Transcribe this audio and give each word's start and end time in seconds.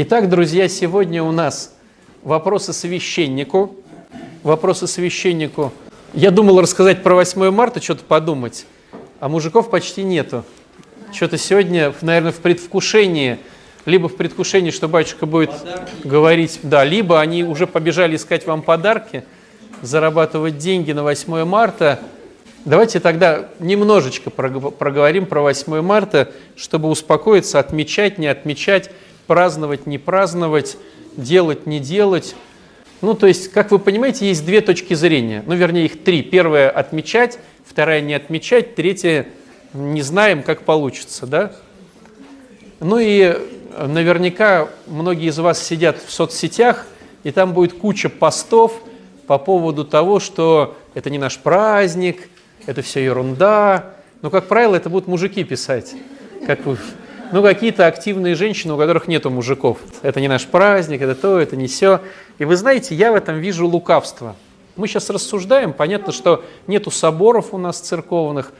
Итак, 0.00 0.28
друзья, 0.28 0.68
сегодня 0.68 1.24
у 1.24 1.32
нас 1.32 1.74
вопросы 2.22 2.72
священнику. 2.72 3.74
Вопросы 4.44 4.86
священнику. 4.86 5.72
Я 6.14 6.30
думал 6.30 6.60
рассказать 6.60 7.02
про 7.02 7.16
8 7.16 7.50
марта, 7.50 7.82
что-то 7.82 8.04
подумать, 8.04 8.64
а 9.18 9.28
мужиков 9.28 9.70
почти 9.70 10.04
нету. 10.04 10.44
Что-то 11.12 11.36
сегодня, 11.36 11.92
наверное, 12.00 12.30
в 12.30 12.36
предвкушении, 12.36 13.40
либо 13.86 14.08
в 14.08 14.14
предвкушении, 14.14 14.70
что 14.70 14.86
батюшка 14.86 15.26
будет 15.26 15.50
подарки. 15.50 15.90
говорить, 16.04 16.60
да, 16.62 16.84
либо 16.84 17.20
они 17.20 17.42
уже 17.42 17.66
побежали 17.66 18.14
искать 18.14 18.46
вам 18.46 18.62
подарки, 18.62 19.24
зарабатывать 19.82 20.58
деньги 20.58 20.92
на 20.92 21.02
8 21.02 21.44
марта. 21.44 21.98
Давайте 22.64 23.00
тогда 23.00 23.48
немножечко 23.58 24.30
проговорим 24.30 25.26
про 25.26 25.40
8 25.40 25.80
марта, 25.80 26.30
чтобы 26.54 26.88
успокоиться, 26.88 27.58
отмечать, 27.58 28.18
не 28.18 28.28
отмечать 28.28 28.92
праздновать, 29.28 29.86
не 29.86 29.98
праздновать, 29.98 30.76
делать, 31.16 31.66
не 31.66 31.78
делать. 31.78 32.34
Ну, 33.00 33.14
то 33.14 33.28
есть, 33.28 33.52
как 33.52 33.70
вы 33.70 33.78
понимаете, 33.78 34.26
есть 34.26 34.44
две 34.44 34.60
точки 34.60 34.94
зрения. 34.94 35.44
Ну, 35.46 35.54
вернее, 35.54 35.84
их 35.84 36.02
три. 36.02 36.22
Первая– 36.22 36.68
отмечать, 36.82 37.38
вторая– 37.64 38.00
не 38.02 38.14
отмечать, 38.14 38.74
третья– 38.74 39.28
не 39.74 40.02
знаем, 40.02 40.42
как 40.42 40.62
получится, 40.62 41.26
да? 41.26 41.52
Ну 42.80 42.98
и 42.98 43.36
наверняка 43.76 44.68
многие 44.86 45.28
из 45.28 45.38
вас 45.38 45.62
сидят 45.62 46.02
в 46.02 46.10
соцсетях, 46.10 46.86
и 47.22 47.30
там 47.30 47.52
будет 47.52 47.74
куча 47.74 48.08
постов 48.08 48.80
по 49.26 49.38
поводу 49.38 49.84
того, 49.84 50.20
что 50.20 50.76
это 50.94 51.10
не 51.10 51.18
наш 51.18 51.38
праздник, 51.38 52.28
это 52.66 52.82
все 52.82 53.04
ерунда. 53.04 53.94
Но, 54.22 54.30
как 54.30 54.46
правило, 54.46 54.74
это 54.74 54.88
будут 54.88 55.06
мужики 55.06 55.44
писать, 55.44 55.94
как 56.46 56.64
вы 56.64 56.78
ну, 57.32 57.42
какие-то 57.42 57.86
активные 57.86 58.34
женщины, 58.34 58.74
у 58.74 58.78
которых 58.78 59.08
нету 59.08 59.30
мужиков. 59.30 59.78
Это 60.02 60.20
не 60.20 60.28
наш 60.28 60.46
праздник, 60.46 61.02
это 61.02 61.14
то, 61.14 61.38
это 61.38 61.56
не 61.56 61.66
все. 61.66 62.00
И 62.38 62.44
вы 62.44 62.56
знаете, 62.56 62.94
я 62.94 63.12
в 63.12 63.14
этом 63.14 63.38
вижу 63.38 63.66
лукавство. 63.66 64.36
Мы 64.76 64.86
сейчас 64.86 65.10
рассуждаем, 65.10 65.72
понятно, 65.72 66.12
что 66.12 66.44
нету 66.66 66.90
соборов 66.90 67.52
у 67.52 67.58
нас 67.58 67.80
церковных, 67.80 68.52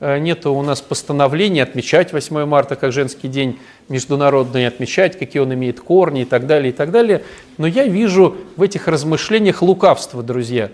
э, 0.00 0.18
нету 0.18 0.54
у 0.54 0.62
нас 0.62 0.80
постановления 0.80 1.62
отмечать 1.62 2.12
8 2.12 2.46
марта 2.46 2.76
как 2.76 2.92
женский 2.92 3.28
день 3.28 3.58
международный, 3.88 4.66
отмечать, 4.66 5.18
какие 5.18 5.42
он 5.42 5.52
имеет 5.52 5.80
корни 5.80 6.22
и 6.22 6.24
так 6.24 6.46
далее, 6.46 6.70
и 6.70 6.72
так 6.72 6.90
далее. 6.90 7.24
Но 7.58 7.66
я 7.66 7.86
вижу 7.86 8.36
в 8.56 8.62
этих 8.62 8.88
размышлениях 8.88 9.62
лукавство, 9.62 10.22
друзья. 10.22 10.70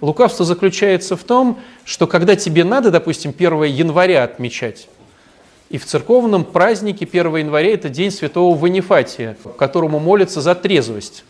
Лукавство 0.00 0.44
заключается 0.44 1.16
в 1.16 1.24
том, 1.24 1.58
что 1.84 2.06
когда 2.06 2.36
тебе 2.36 2.64
надо, 2.64 2.90
допустим, 2.90 3.34
1 3.36 3.64
января 3.64 4.24
отмечать, 4.24 4.88
и 5.68 5.78
в 5.78 5.84
церковном 5.84 6.44
празднике 6.44 7.06
1 7.10 7.36
января 7.36 7.74
это 7.74 7.88
день 7.88 8.10
святого 8.10 8.56
Ванифатия, 8.56 9.36
которому 9.58 9.98
молятся 9.98 10.40
за 10.40 10.54
трезвость. 10.54 11.24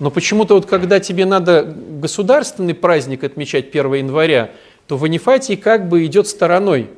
Но 0.00 0.10
почему-то 0.10 0.54
вот 0.54 0.66
когда 0.66 1.00
тебе 1.00 1.24
надо 1.26 1.62
государственный 1.62 2.74
праздник 2.74 3.24
отмечать 3.24 3.68
1 3.68 3.94
января, 3.94 4.50
то 4.88 4.96
Ванифатий 4.96 5.56
как 5.56 5.88
бы 5.88 6.04
идет 6.06 6.26
стороной. 6.26 6.88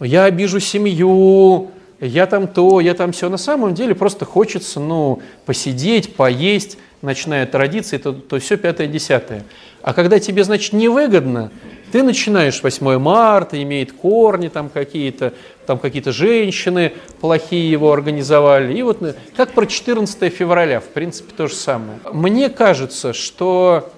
Я 0.00 0.24
обижу 0.24 0.60
семью, 0.60 1.70
я 2.00 2.26
там 2.26 2.48
то, 2.48 2.80
я 2.80 2.94
там 2.94 3.12
все. 3.12 3.28
На 3.28 3.36
самом 3.36 3.74
деле 3.74 3.94
просто 3.94 4.24
хочется 4.24 4.80
ну, 4.80 5.20
посидеть, 5.44 6.16
поесть, 6.16 6.78
ночная 7.02 7.46
традиция, 7.46 7.98
то, 7.98 8.12
то 8.12 8.38
все 8.38 8.56
пятое-десятое. 8.56 9.44
А 9.82 9.92
когда 9.92 10.18
тебе, 10.18 10.44
значит, 10.44 10.72
невыгодно, 10.72 11.50
ты 11.92 12.02
начинаешь 12.02 12.62
8 12.62 12.98
марта, 12.98 13.62
имеет 13.62 13.92
корни 13.92 14.48
там 14.48 14.68
какие-то, 14.68 15.34
там 15.66 15.78
какие-то 15.78 16.12
женщины 16.12 16.92
плохие 17.20 17.70
его 17.70 17.92
организовали. 17.92 18.76
И 18.76 18.82
вот 18.82 18.98
как 19.36 19.52
про 19.52 19.66
14 19.66 20.32
февраля, 20.32 20.80
в 20.80 20.88
принципе, 20.88 21.32
то 21.36 21.46
же 21.46 21.54
самое. 21.54 21.98
Мне 22.12 22.48
кажется, 22.48 23.12
что 23.12 23.90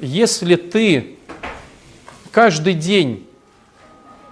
если 0.00 0.56
ты 0.56 1.16
каждый 2.30 2.74
день 2.74 3.26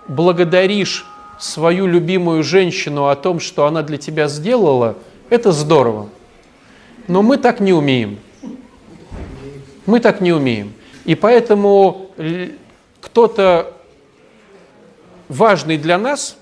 благодаришь 0.09 1.07
свою 1.39 1.87
любимую 1.87 2.43
женщину 2.43 3.09
о 3.09 3.17
том, 3.17 3.41
что 3.41 3.67
она 3.67 3.83
для 3.83 3.99
тебя 3.99 4.29
сделала, 4.29 4.97
это 5.29 5.53
здорово. 5.53 6.09
Но 7.09 7.23
мы 7.23 7.37
так 7.37 7.61
не 7.61 7.73
умеем. 7.73 8.19
Мы 9.87 10.01
так 10.01 10.21
не 10.21 10.33
умеем. 10.33 10.73
И 11.05 11.15
поэтому 11.15 12.11
кто-то 13.17 13.73
важный 15.31 15.79
для 15.79 15.97
нас, 15.97 16.37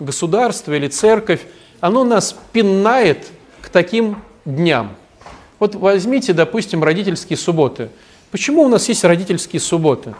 государство 0.00 0.72
или 0.72 0.88
церковь, 0.88 1.42
оно 1.80 2.02
нас 2.02 2.34
пинает 2.50 3.26
к 3.60 3.68
таким 3.68 4.22
дням. 4.46 4.96
Вот 5.58 5.74
возьмите, 5.74 6.32
допустим, 6.32 6.82
родительские 6.82 7.36
субботы. 7.36 7.90
Почему 8.30 8.62
у 8.62 8.68
нас 8.68 8.88
есть 8.88 9.04
родительские 9.04 9.60
субботы? 9.60 10.14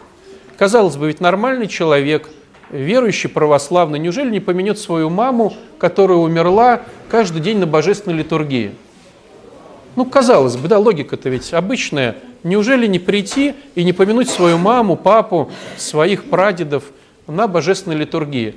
Казалось 0.59 0.95
бы, 0.95 1.07
ведь 1.07 1.21
нормальный 1.21 1.65
человек, 1.65 2.29
верующий, 2.69 3.27
православный, 3.27 3.97
неужели 3.97 4.29
не 4.29 4.39
поменет 4.39 4.77
свою 4.77 5.09
маму, 5.09 5.55
которая 5.79 6.19
умерла 6.19 6.83
каждый 7.09 7.41
день 7.41 7.57
на 7.57 7.65
божественной 7.65 8.19
литургии? 8.19 8.75
Ну, 9.95 10.05
казалось 10.05 10.55
бы, 10.55 10.67
да, 10.67 10.77
логика-то 10.77 11.29
ведь 11.29 11.51
обычная. 11.51 12.15
Неужели 12.45 12.85
не 12.85 12.99
прийти 12.99 13.55
и 13.73 13.83
не 13.83 13.91
помянуть 13.91 14.29
свою 14.29 14.59
маму, 14.59 14.95
папу, 14.95 15.49
своих 15.77 16.25
прадедов 16.25 16.83
на 17.25 17.47
божественной 17.47 17.95
литургии? 17.97 18.53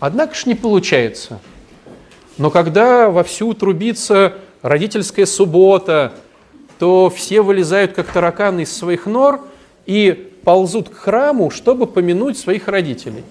Однако 0.00 0.34
ж 0.34 0.46
не 0.46 0.56
получается. 0.56 1.38
Но 2.36 2.50
когда 2.50 3.10
вовсю 3.10 3.54
трубится 3.54 4.34
родительская 4.60 5.24
суббота, 5.24 6.14
то 6.80 7.10
все 7.10 7.40
вылезают 7.40 7.92
как 7.92 8.08
тараканы 8.08 8.62
из 8.62 8.76
своих 8.76 9.06
нор 9.06 9.40
и 9.86 10.32
ползут 10.42 10.88
к 10.88 10.96
храму, 10.96 11.50
чтобы 11.50 11.86
помянуть 11.86 12.38
своих 12.38 12.66
родителей. 12.66 13.22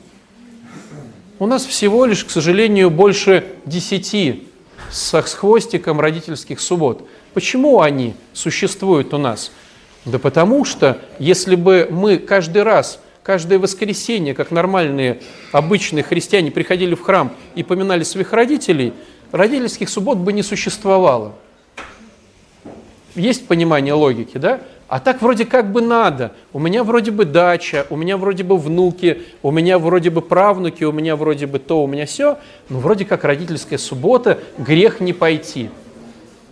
У 1.37 1.45
нас 1.47 1.65
всего 1.65 2.05
лишь, 2.05 2.23
к 2.23 2.29
сожалению, 2.29 2.89
больше 2.91 3.45
десяти 3.65 4.47
с 4.89 5.11
хвостиком 5.33 5.99
родительских 5.99 6.61
суббот. 6.61 7.05
Почему 7.33 7.81
они 7.81 8.15
существуют 8.31 9.13
у 9.13 9.17
нас? 9.17 9.51
Да 10.07 10.19
потому 10.19 10.63
что, 10.63 10.99
если 11.19 11.55
бы 11.55 11.89
мы 11.91 12.17
каждый 12.17 12.63
раз, 12.63 13.01
каждое 13.23 13.59
воскресенье, 13.59 14.33
как 14.33 14.51
нормальные, 14.51 15.19
обычные 15.51 16.01
христиане, 16.01 16.49
приходили 16.49 16.95
в 16.95 17.01
храм 17.01 17.33
и 17.55 17.63
поминали 17.63 18.03
своих 18.03 18.31
родителей, 18.31 18.93
родительских 19.33 19.89
суббот 19.89 20.17
бы 20.17 20.31
не 20.31 20.43
существовало. 20.43 21.33
Есть 23.15 23.47
понимание 23.47 23.93
логики, 23.93 24.37
да? 24.37 24.61
А 24.87 25.01
так 25.01 25.21
вроде 25.21 25.43
как 25.43 25.73
бы 25.73 25.81
надо. 25.81 26.31
У 26.53 26.59
меня 26.59 26.85
вроде 26.85 27.11
бы 27.11 27.25
дача, 27.25 27.85
у 27.89 27.97
меня 27.97 28.15
вроде 28.15 28.45
бы 28.45 28.57
внуки, 28.57 29.23
у 29.43 29.51
меня 29.51 29.77
вроде 29.77 30.09
бы 30.09 30.21
правнуки, 30.21 30.85
у 30.85 30.93
меня 30.93 31.17
вроде 31.17 31.47
бы 31.47 31.59
то, 31.59 31.83
у 31.83 31.87
меня 31.87 32.05
все. 32.05 32.37
Но 32.69 32.79
вроде 32.79 33.03
как 33.03 33.25
родительская 33.25 33.77
суббота, 33.77 34.39
грех 34.57 35.01
не 35.01 35.11
пойти 35.11 35.69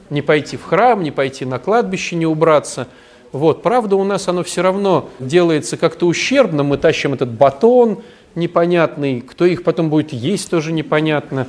не 0.10 0.22
пойти 0.22 0.58
в 0.58 0.64
храм, 0.64 1.02
не 1.04 1.12
пойти 1.12 1.46
на 1.46 1.60
кладбище, 1.60 2.16
не 2.16 2.26
убраться. 2.26 2.88
Вот, 3.32 3.64
правда, 3.64 3.96
у 3.96 4.04
нас 4.04 4.28
оно 4.28 4.44
все 4.44 4.62
равно 4.62 5.10
делается 5.20 5.78
как-то 5.78 6.08
ущербно. 6.08 6.64
Мы 6.64 6.78
тащим 6.78 7.14
этот 7.14 7.32
батон 7.32 8.04
непонятный, 8.36 9.22
кто 9.22 9.46
их 9.46 9.64
потом 9.64 9.90
будет 9.90 10.14
есть, 10.14 10.50
тоже 10.50 10.72
непонятно. 10.72 11.48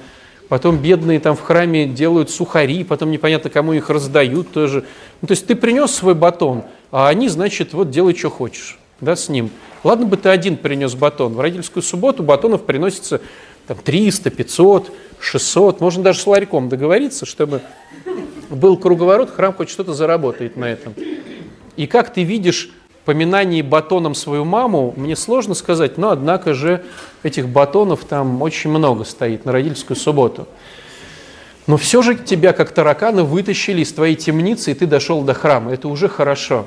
Потом 0.49 0.79
бедные 0.79 1.19
там 1.19 1.35
в 1.35 1.41
храме 1.41 1.87
делают 1.87 2.31
сухари, 2.31 2.85
потом 2.85 3.11
непонятно, 3.11 3.51
кому 3.51 3.73
их 3.73 3.91
раздают 3.91 4.53
тоже. 4.53 4.85
Ну, 5.21 5.27
то 5.29 5.33
есть 5.33 5.47
ты 5.47 5.57
принес 5.57 5.91
свой 5.91 6.15
батон, 6.15 6.63
а 6.93 7.09
они, 7.09 7.29
значит, 7.29 7.73
вот 7.73 7.91
делай, 7.91 8.15
что 8.15 8.31
хочешь 8.31 8.79
да, 9.01 9.17
с 9.17 9.29
ним. 9.29 9.51
Ладно 9.85 10.07
бы 10.07 10.17
ты 10.17 10.29
один 10.29 10.57
принес 10.57 10.95
батон. 10.95 11.35
В 11.35 11.41
родительскую 11.41 11.83
субботу 11.83 12.23
батонов 12.23 12.65
приносится 12.65 13.21
там, 13.67 13.77
300, 13.77 14.31
500, 14.31 14.93
600. 15.21 15.81
Можно 15.81 16.03
даже 16.03 16.21
с 16.21 16.27
ларьком 16.27 16.69
договориться, 16.69 17.27
чтобы 17.27 17.61
был 18.49 18.77
круговорот, 18.77 19.31
храм 19.31 19.53
хоть 19.53 19.69
что-то 19.69 19.93
заработает 19.93 20.57
на 20.57 20.67
этом. 20.67 20.95
И 21.77 21.87
как 21.87 22.13
ты 22.13 22.23
видишь 22.23 22.71
поминание 23.05 23.63
батоном 23.63 24.15
свою 24.15 24.45
маму, 24.45 24.93
мне 24.97 25.17
сложно 25.17 25.55
сказать, 25.55 25.97
но 25.97 26.11
однако 26.11 26.55
же 26.55 26.85
этих 27.23 27.49
батонов 27.49 28.05
там 28.05 28.43
очень 28.43 28.71
много 28.71 29.05
стоит 29.05 29.45
на 29.45 29.53
родительскую 29.53 29.97
субботу. 29.97 30.47
Но 31.67 31.77
все 31.77 32.03
же 32.03 32.15
тебя 32.15 32.53
как 32.53 32.71
таракана 32.73 33.25
вытащили 33.25 33.83
из 33.83 33.93
твоей 33.93 34.15
темницы, 34.15 34.71
и 34.71 34.75
ты 34.75 34.87
дошел 34.87 35.23
до 35.23 35.35
храма. 35.35 35.73
Это 35.73 35.89
уже 35.89 36.09
хорошо. 36.09 36.67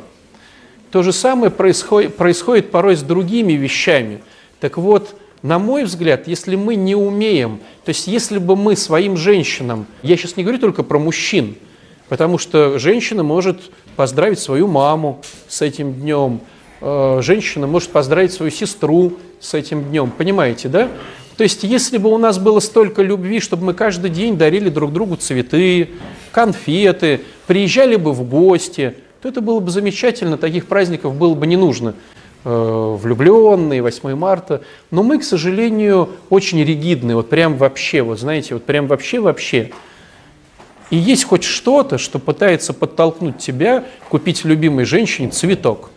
То 0.92 1.04
же 1.04 1.14
самое 1.14 1.52
происходит, 1.52 2.18
происходит 2.18 2.72
порой 2.72 2.96
с 2.96 3.02
другими 3.02 3.54
вещами. 3.54 4.22
Так 4.60 4.78
вот, 4.78 5.16
на 5.42 5.60
мой 5.60 5.84
взгляд, 5.84 6.28
если 6.28 6.56
мы 6.56 6.76
не 6.76 6.96
умеем, 6.96 7.60
то 7.86 7.90
есть 7.90 8.08
если 8.08 8.40
бы 8.40 8.56
мы 8.56 8.76
своим 8.76 9.16
женщинам, 9.16 9.86
я 10.04 10.18
сейчас 10.18 10.36
не 10.36 10.44
говорю 10.44 10.60
только 10.60 10.84
про 10.84 11.00
мужчин, 11.00 11.56
Потому 12.10 12.38
что 12.38 12.80
женщина 12.80 13.24
может 13.24 13.72
поздравить 13.96 14.40
свою 14.40 14.68
маму 14.68 15.22
с 15.48 15.62
этим 15.62 15.94
днем, 15.94 16.42
э, 16.82 17.20
женщина 17.22 17.68
может 17.68 17.92
поздравить 17.92 18.34
свою 18.34 18.52
сестру 18.52 19.14
с 19.40 19.54
этим 19.54 19.84
днем. 19.86 20.12
Понимаете, 20.12 20.68
да? 20.68 20.90
То 21.38 21.44
есть, 21.44 21.64
если 21.64 21.98
бы 21.98 22.12
у 22.12 22.18
нас 22.18 22.38
было 22.38 22.60
столько 22.60 23.02
любви, 23.02 23.40
чтобы 23.40 23.64
мы 23.68 23.74
каждый 23.74 24.10
день 24.10 24.38
дарили 24.38 24.70
друг 24.70 24.92
другу 24.92 25.16
цветы, 25.16 25.92
конфеты, 26.32 27.22
приезжали 27.48 27.96
бы 27.96 28.12
в 28.12 28.28
гости, 28.28 28.96
то 29.22 29.30
это 29.30 29.40
было 29.40 29.60
бы 29.60 29.72
замечательно, 29.72 30.38
таких 30.38 30.66
праздников 30.66 31.16
было 31.16 31.36
бы 31.36 31.48
не 31.48 31.56
нужно. 31.56 31.94
Э, 32.46 32.98
влюбленные, 32.98 33.82
8 33.82 34.16
марта. 34.16 34.62
Но 34.92 35.04
мы, 35.04 35.20
к 35.20 35.24
сожалению, 35.24 36.10
очень 36.30 36.64
ригидны, 36.64 37.16
вот 37.16 37.30
прям 37.30 37.58
вообще, 37.58 38.02
вот 38.02 38.18
знаете, 38.18 38.54
вот 38.54 38.64
прям 38.64 38.88
вообще-вообще. 38.88 39.72
И 40.90 40.98
есть 40.98 41.24
хоть 41.26 41.44
что-то, 41.44 41.98
что 41.98 42.20
пытается 42.20 42.74
подтолкнуть 42.74 43.38
тебя 43.38 43.86
купить 44.10 44.44
любимой 44.44 44.86
женщине 44.86 45.30
цветок. 45.30 45.92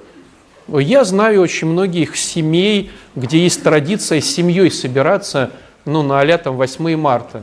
Я 0.69 1.05
знаю 1.05 1.41
очень 1.41 1.69
многих 1.69 2.17
семей, 2.17 2.91
где 3.17 3.39
есть 3.39 3.62
традиция 3.62 4.21
с 4.21 4.27
семьей 4.27 4.71
собираться 4.71 5.50
ну, 5.85 6.03
на 6.03 6.21
а 6.21 6.39
там 6.39 6.56
8 6.56 6.97
марта. 6.97 7.43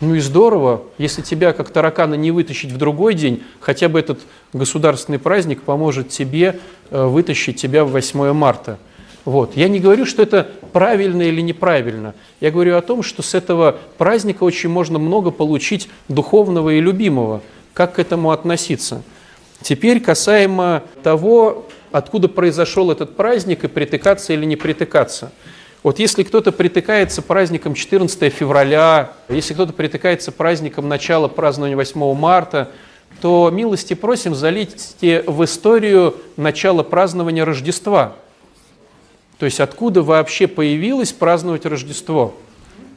Ну 0.00 0.14
и 0.14 0.20
здорово, 0.20 0.82
если 0.96 1.20
тебя 1.20 1.52
как 1.52 1.70
таракана 1.70 2.14
не 2.14 2.30
вытащить 2.30 2.72
в 2.72 2.78
другой 2.78 3.14
день, 3.14 3.42
хотя 3.60 3.88
бы 3.88 3.98
этот 3.98 4.20
государственный 4.54 5.18
праздник 5.18 5.62
поможет 5.62 6.08
тебе 6.08 6.58
э, 6.90 7.04
вытащить 7.04 7.60
тебя 7.60 7.84
в 7.84 7.90
8 7.90 8.32
марта. 8.32 8.78
Вот. 9.24 9.56
Я 9.56 9.68
не 9.68 9.80
говорю, 9.80 10.06
что 10.06 10.22
это 10.22 10.48
правильно 10.72 11.22
или 11.22 11.40
неправильно. 11.40 12.14
Я 12.40 12.50
говорю 12.50 12.76
о 12.76 12.82
том, 12.82 13.02
что 13.02 13.22
с 13.22 13.34
этого 13.34 13.78
праздника 13.98 14.44
очень 14.44 14.70
можно 14.70 14.98
много 14.98 15.30
получить 15.30 15.88
духовного 16.08 16.70
и 16.70 16.80
любимого. 16.80 17.42
Как 17.74 17.94
к 17.94 17.98
этому 17.98 18.30
относиться? 18.30 19.02
Теперь 19.62 20.00
касаемо 20.00 20.82
того, 21.02 21.66
откуда 21.92 22.28
произошел 22.28 22.90
этот 22.90 23.16
праздник 23.16 23.64
и 23.64 23.68
притыкаться 23.68 24.32
или 24.32 24.44
не 24.44 24.56
притыкаться– 24.56 25.32
вот 25.82 25.98
если 25.98 26.24
кто-то 26.24 26.52
притыкается 26.52 27.22
праздником 27.22 27.74
14 27.74 28.32
февраля, 28.32 29.12
если 29.30 29.54
кто-то 29.54 29.72
притыкается 29.72 30.30
праздником 30.30 30.88
начала 30.88 31.26
празднования 31.26 31.76
8 31.76 32.14
марта, 32.14 32.70
то 33.22 33.50
милости 33.50 33.94
просим 33.94 34.34
залейте 34.34 35.24
в 35.26 35.42
историю 35.42 36.16
начала 36.36 36.82
празднования 36.82 37.46
Рождества. 37.46 38.16
То 39.40 39.46
есть 39.46 39.58
откуда 39.58 40.02
вообще 40.02 40.46
появилось 40.46 41.12
праздновать 41.12 41.64
Рождество? 41.64 42.34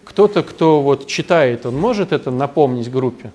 Кто-то, 0.04 0.44
кто 0.44 0.82
вот 0.82 1.08
читает, 1.08 1.66
он 1.66 1.78
может 1.78 2.12
это 2.12 2.32
напомнить 2.32 2.92
группе? 2.92 3.32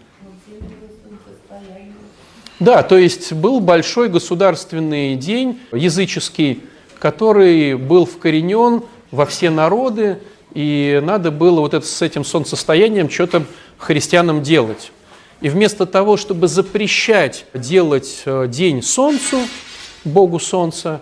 Да, 2.61 2.83
то 2.83 2.99
есть 2.99 3.33
был 3.33 3.61
большой 3.61 4.11
государственный 4.11 5.17
день 5.17 5.59
языческий, 5.73 6.63
который 6.99 7.77
был 7.77 8.05
вкоренен 8.05 8.83
во 9.11 9.25
все 9.25 9.49
народы, 9.49 10.19
и 10.53 11.01
надо 11.03 11.31
было 11.31 11.61
вот 11.61 11.73
это, 11.73 11.87
с 11.87 12.03
этим 12.03 12.27
солнцестоянием 12.27 13.09
что-то 13.09 13.45
христианам 13.79 14.43
делать. 14.43 14.93
И 15.41 15.49
вместо 15.49 15.87
того, 15.87 16.19
чтобы 16.19 16.47
запрещать 16.47 17.47
делать 17.55 18.21
э, 18.27 18.49
день 18.49 18.83
солнцу, 18.83 19.39
Богу 20.05 20.39
солнца, 20.39 21.01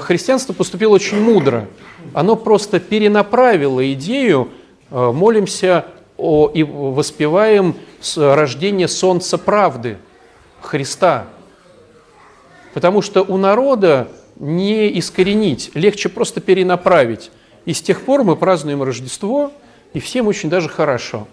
христианство 0.00 0.52
поступило 0.52 0.94
очень 0.94 1.20
мудро. 1.20 1.68
Оно 2.12 2.36
просто 2.36 2.80
перенаправило 2.80 3.92
идею 3.92 4.50
э, 4.90 5.12
«молимся 5.12 5.86
о, 6.16 6.50
и 6.52 6.62
воспеваем 6.62 7.76
рождение 8.16 8.88
солнца 8.88 9.38
правды, 9.38 9.98
Христа». 10.60 11.26
Потому 12.74 13.00
что 13.00 13.22
у 13.22 13.36
народа 13.36 14.08
не 14.36 14.98
искоренить, 14.98 15.70
легче 15.74 16.08
просто 16.08 16.40
перенаправить. 16.40 17.30
И 17.64 17.72
с 17.72 17.80
тех 17.80 18.02
пор 18.02 18.22
мы 18.22 18.36
празднуем 18.36 18.82
Рождество, 18.82 19.52
и 19.94 20.00
всем 20.00 20.26
очень 20.26 20.50
даже 20.50 20.68
хорошо. 20.68 21.26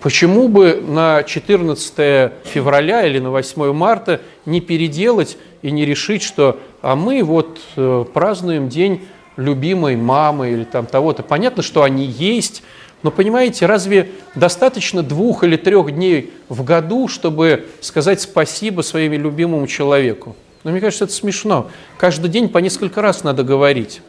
Почему 0.00 0.48
бы 0.48 0.82
на 0.86 1.22
14 1.22 2.32
февраля 2.44 3.06
или 3.06 3.18
на 3.18 3.30
8 3.30 3.72
марта 3.72 4.20
не 4.44 4.60
переделать 4.60 5.38
и 5.62 5.70
не 5.70 5.84
решить, 5.84 6.22
что 6.22 6.58
а 6.82 6.94
мы 6.94 7.22
вот 7.24 7.58
э, 7.76 8.04
празднуем 8.12 8.68
день 8.68 9.06
любимой 9.36 9.96
мамы 9.96 10.50
или 10.50 10.64
там 10.64 10.86
того-то. 10.86 11.22
Понятно, 11.22 11.62
что 11.62 11.82
они 11.82 12.04
есть, 12.04 12.62
но 13.02 13.10
понимаете, 13.10 13.66
разве 13.66 14.10
достаточно 14.34 15.02
двух 15.02 15.44
или 15.44 15.56
трех 15.56 15.92
дней 15.92 16.32
в 16.48 16.64
году, 16.64 17.08
чтобы 17.08 17.66
сказать 17.80 18.20
спасибо 18.20 18.82
своему 18.82 19.16
любимому 19.16 19.66
человеку? 19.66 20.34
Но 20.64 20.72
мне 20.72 20.80
кажется, 20.80 21.04
это 21.04 21.12
смешно. 21.12 21.70
Каждый 21.98 22.28
день 22.28 22.48
по 22.48 22.58
несколько 22.58 23.02
раз 23.02 23.22
надо 23.22 23.44
говорить. 23.44 24.00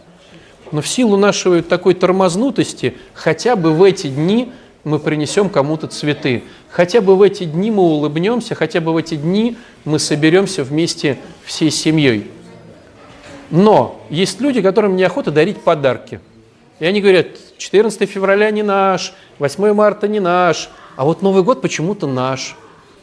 Но 0.72 0.82
в 0.82 0.88
силу 0.88 1.18
нашей 1.18 1.62
такой 1.62 1.94
тормознутости, 1.94 2.96
хотя 3.14 3.56
бы 3.56 3.72
в 3.72 3.84
эти 3.84 4.08
дни 4.08 4.52
мы 4.88 5.00
принесем 5.00 5.50
кому-то 5.50 5.88
цветы. 5.88 6.44
Хотя 6.70 7.02
бы 7.02 7.16
в 7.16 7.22
эти 7.22 7.44
дни 7.44 7.72
мы 7.72 7.84
улыбнемся, 7.84 8.56
хотя 8.56 8.82
бы 8.82 8.94
в 8.94 8.98
эти 8.98 9.16
дни 9.16 9.58
мы 9.86 10.00
соберемся 10.00 10.64
вместе 10.64 11.18
всей 11.44 11.72
семьей. 11.72 12.32
Но 13.50 14.02
есть 14.10 14.42
люди, 14.42 14.62
которым 14.62 14.96
неохота 14.96 15.32
дарить 15.32 15.62
подарки. 15.62 16.20
И 16.80 16.86
они 16.86 17.02
говорят, 17.02 17.28
14 17.58 18.10
февраля 18.10 18.52
не 18.52 18.64
наш, 18.64 19.14
8 19.40 19.74
марта 19.74 20.08
не 20.08 20.20
наш, 20.20 20.70
а 20.96 21.06
вот 21.06 21.22
Новый 21.22 21.44
год 21.44 21.62
почему-то 21.62 22.08
наш. 22.08 22.56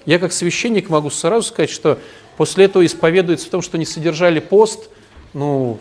Я 0.07 0.19
как 0.19 0.33
священник 0.33 0.91
могу 0.91 1.11
сразу 1.11 1.49
сказать, 1.49 1.71
что 1.71 1.99
После 2.37 2.65
этого 2.65 2.85
исповедуется 2.85 3.47
в 3.47 3.51
том, 3.51 3.63
что 3.63 3.79
не 3.79 3.87
содержали 3.87 4.41
пост, 4.41 4.89
ну, 5.33 5.79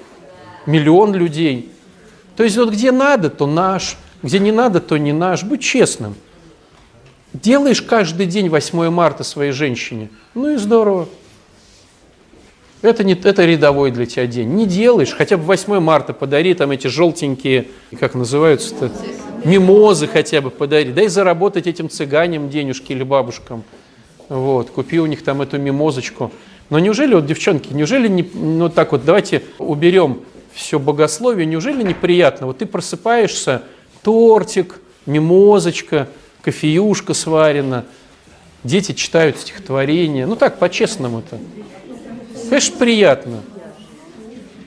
миллион 0.65 1.15
людей. 1.15 1.71
То 2.35 2.43
есть 2.43 2.57
вот 2.57 2.71
где 2.71 2.91
надо, 2.91 3.29
то 3.29 3.47
наш, 3.47 3.97
где 4.23 4.39
не 4.39 4.51
надо, 4.51 4.79
то 4.79 4.97
не 4.97 5.11
наш. 5.11 5.43
Будь 5.43 5.61
честным. 5.61 6.15
Делаешь 7.33 7.81
каждый 7.81 8.25
день 8.25 8.49
8 8.49 8.89
марта 8.89 9.23
своей 9.23 9.51
женщине, 9.51 10.09
ну 10.33 10.51
и 10.51 10.57
здорово. 10.57 11.09
Это, 12.83 13.03
не, 13.03 13.13
это 13.13 13.45
рядовой 13.45 13.91
для 13.91 14.05
тебя 14.05 14.27
день. 14.27 14.49
Не 14.49 14.65
делаешь, 14.65 15.13
хотя 15.13 15.37
бы 15.37 15.43
8 15.43 15.79
марта 15.79 16.13
подари 16.13 16.53
там 16.53 16.71
эти 16.71 16.87
желтенькие, 16.87 17.67
как 17.99 18.13
называются-то, 18.13 18.91
мимозы 19.45 20.07
хотя 20.07 20.41
бы 20.41 20.51
подари. 20.51 20.91
Дай 20.91 21.07
заработать 21.07 21.65
этим 21.65 21.89
цыганям 21.89 22.49
денежки 22.49 22.91
или 22.91 23.03
бабушкам. 23.03 23.63
Вот, 24.29 24.69
купи 24.69 24.99
у 24.99 25.05
них 25.05 25.23
там 25.23 25.41
эту 25.41 25.57
мимозочку. 25.57 26.31
Но 26.69 26.79
неужели, 26.79 27.15
вот, 27.15 27.25
девчонки, 27.25 27.73
неужели 27.73 28.07
не, 28.07 28.29
ну 28.33 28.69
так 28.69 28.91
вот, 28.91 29.05
давайте 29.05 29.43
уберем 29.57 30.21
все 30.53 30.77
богословие, 30.77 31.45
неужели 31.45 31.83
неприятно? 31.83 32.47
Вот 32.47 32.59
ты 32.59 32.65
просыпаешься, 32.65 33.63
тортик, 34.03 34.79
мимозочка, 35.05 36.07
кофеюшка 36.41 37.13
сварена, 37.13 37.85
дети 38.63 38.91
читают 38.93 39.37
стихотворения. 39.37 40.27
Ну 40.27 40.35
так, 40.35 40.59
по-честному-то. 40.59 41.39
Конечно, 42.49 42.77
приятно. 42.77 43.39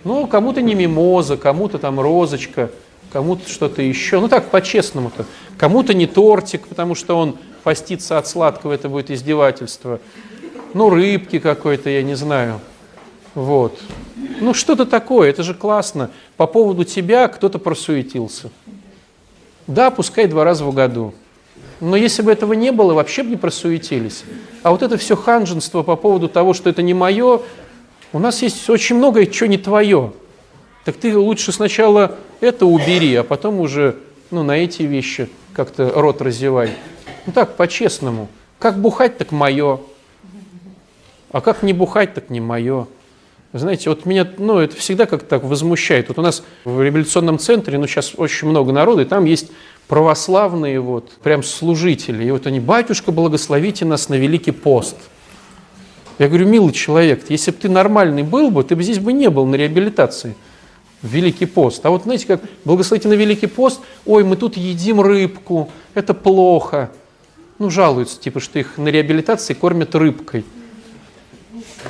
Ну, 0.04 0.26
кому-то 0.26 0.62
не 0.62 0.74
мимоза, 0.74 1.36
кому-то 1.36 1.78
там 1.78 2.00
розочка, 2.00 2.70
кому-то 3.12 3.48
что-то 3.48 3.82
еще. 3.82 4.20
Ну 4.20 4.28
так, 4.28 4.50
по-честному-то. 4.50 5.26
Кому-то 5.58 5.94
не 5.94 6.06
тортик, 6.06 6.66
потому 6.68 6.94
что 6.94 7.18
он 7.18 7.36
поститься 7.62 8.16
от 8.18 8.26
сладкого, 8.28 8.72
это 8.72 8.88
будет 8.88 9.10
издевательство. 9.10 10.00
Ну, 10.74 10.90
рыбки 10.90 11.38
какой-то, 11.38 11.90
я 11.90 12.02
не 12.02 12.14
знаю. 12.14 12.60
Вот. 13.34 13.80
Ну, 14.40 14.54
что-то 14.54 14.86
такое, 14.86 15.30
это 15.30 15.42
же 15.42 15.54
классно. 15.54 16.10
По 16.36 16.46
поводу 16.46 16.84
тебя 16.84 17.28
кто-то 17.28 17.58
просуетился. 17.58 18.50
Да, 19.66 19.90
пускай 19.90 20.26
два 20.26 20.44
раза 20.44 20.64
в 20.64 20.72
году. 20.72 21.12
Но 21.80 21.96
если 21.96 22.22
бы 22.22 22.32
этого 22.32 22.52
не 22.52 22.72
было, 22.72 22.94
вообще 22.94 23.22
бы 23.22 23.30
не 23.30 23.36
просуетились. 23.36 24.24
А 24.62 24.70
вот 24.70 24.82
это 24.82 24.96
все 24.96 25.16
ханженство 25.16 25.82
по 25.82 25.96
поводу 25.96 26.28
того, 26.28 26.54
что 26.54 26.70
это 26.70 26.82
не 26.82 26.94
мое, 26.94 27.42
у 28.12 28.18
нас 28.18 28.42
есть 28.42 28.68
очень 28.70 28.96
многое, 28.96 29.30
что 29.30 29.46
не 29.46 29.58
твое. 29.58 30.12
Так 30.84 30.96
ты 30.96 31.16
лучше 31.16 31.52
сначала 31.52 32.16
это 32.40 32.64
убери, 32.64 33.14
а 33.16 33.24
потом 33.24 33.60
уже 33.60 33.96
ну, 34.30 34.42
на 34.42 34.52
эти 34.52 34.82
вещи 34.82 35.28
как-то 35.52 35.90
рот 35.94 36.22
разевай. 36.22 36.70
Ну 37.26 37.32
так, 37.32 37.56
по-честному. 37.56 38.28
Как 38.58 38.78
бухать, 38.78 39.18
так 39.18 39.32
мое. 39.32 39.80
А 41.30 41.40
как 41.40 41.62
не 41.62 41.72
бухать, 41.72 42.14
так 42.14 42.30
не 42.30 42.40
мое. 42.40 42.86
Знаете, 43.58 43.90
вот 43.90 44.06
меня, 44.06 44.26
ну, 44.38 44.58
это 44.58 44.76
всегда 44.76 45.06
как-то 45.06 45.28
так 45.28 45.44
возмущает. 45.44 46.08
Вот 46.08 46.18
у 46.18 46.22
нас 46.22 46.42
в 46.64 46.82
революционном 46.82 47.38
центре, 47.38 47.78
ну, 47.78 47.86
сейчас 47.86 48.12
очень 48.16 48.48
много 48.48 48.72
народа, 48.72 49.02
и 49.02 49.04
там 49.04 49.24
есть 49.24 49.50
православные 49.88 50.80
вот, 50.80 51.10
прям 51.22 51.42
служители. 51.42 52.24
И 52.24 52.30
вот 52.30 52.46
они, 52.46 52.60
батюшка, 52.60 53.12
благословите 53.12 53.84
нас 53.84 54.08
на 54.08 54.14
Великий 54.14 54.52
пост. 54.52 54.96
Я 56.18 56.28
говорю, 56.28 56.46
милый 56.46 56.72
человек, 56.72 57.24
если 57.28 57.50
бы 57.50 57.58
ты 57.58 57.68
нормальный 57.68 58.22
был 58.22 58.50
бы, 58.50 58.64
ты 58.64 58.74
бы 58.74 58.82
здесь 58.82 58.98
бы 58.98 59.12
не 59.12 59.28
был 59.28 59.46
на 59.46 59.54
реабилитации. 59.54 60.34
Великий 61.02 61.46
пост. 61.46 61.84
А 61.84 61.90
вот 61.90 62.04
знаете, 62.04 62.26
как 62.26 62.40
благословите 62.64 63.08
на 63.08 63.14
Великий 63.14 63.46
пост, 63.46 63.80
ой, 64.06 64.24
мы 64.24 64.36
тут 64.36 64.56
едим 64.56 65.00
рыбку, 65.00 65.70
это 65.94 66.14
плохо 66.14 66.90
ну, 67.58 67.70
жалуются, 67.70 68.20
типа, 68.20 68.40
что 68.40 68.58
их 68.58 68.78
на 68.78 68.88
реабилитации 68.88 69.54
кормят 69.54 69.94
рыбкой. 69.94 70.44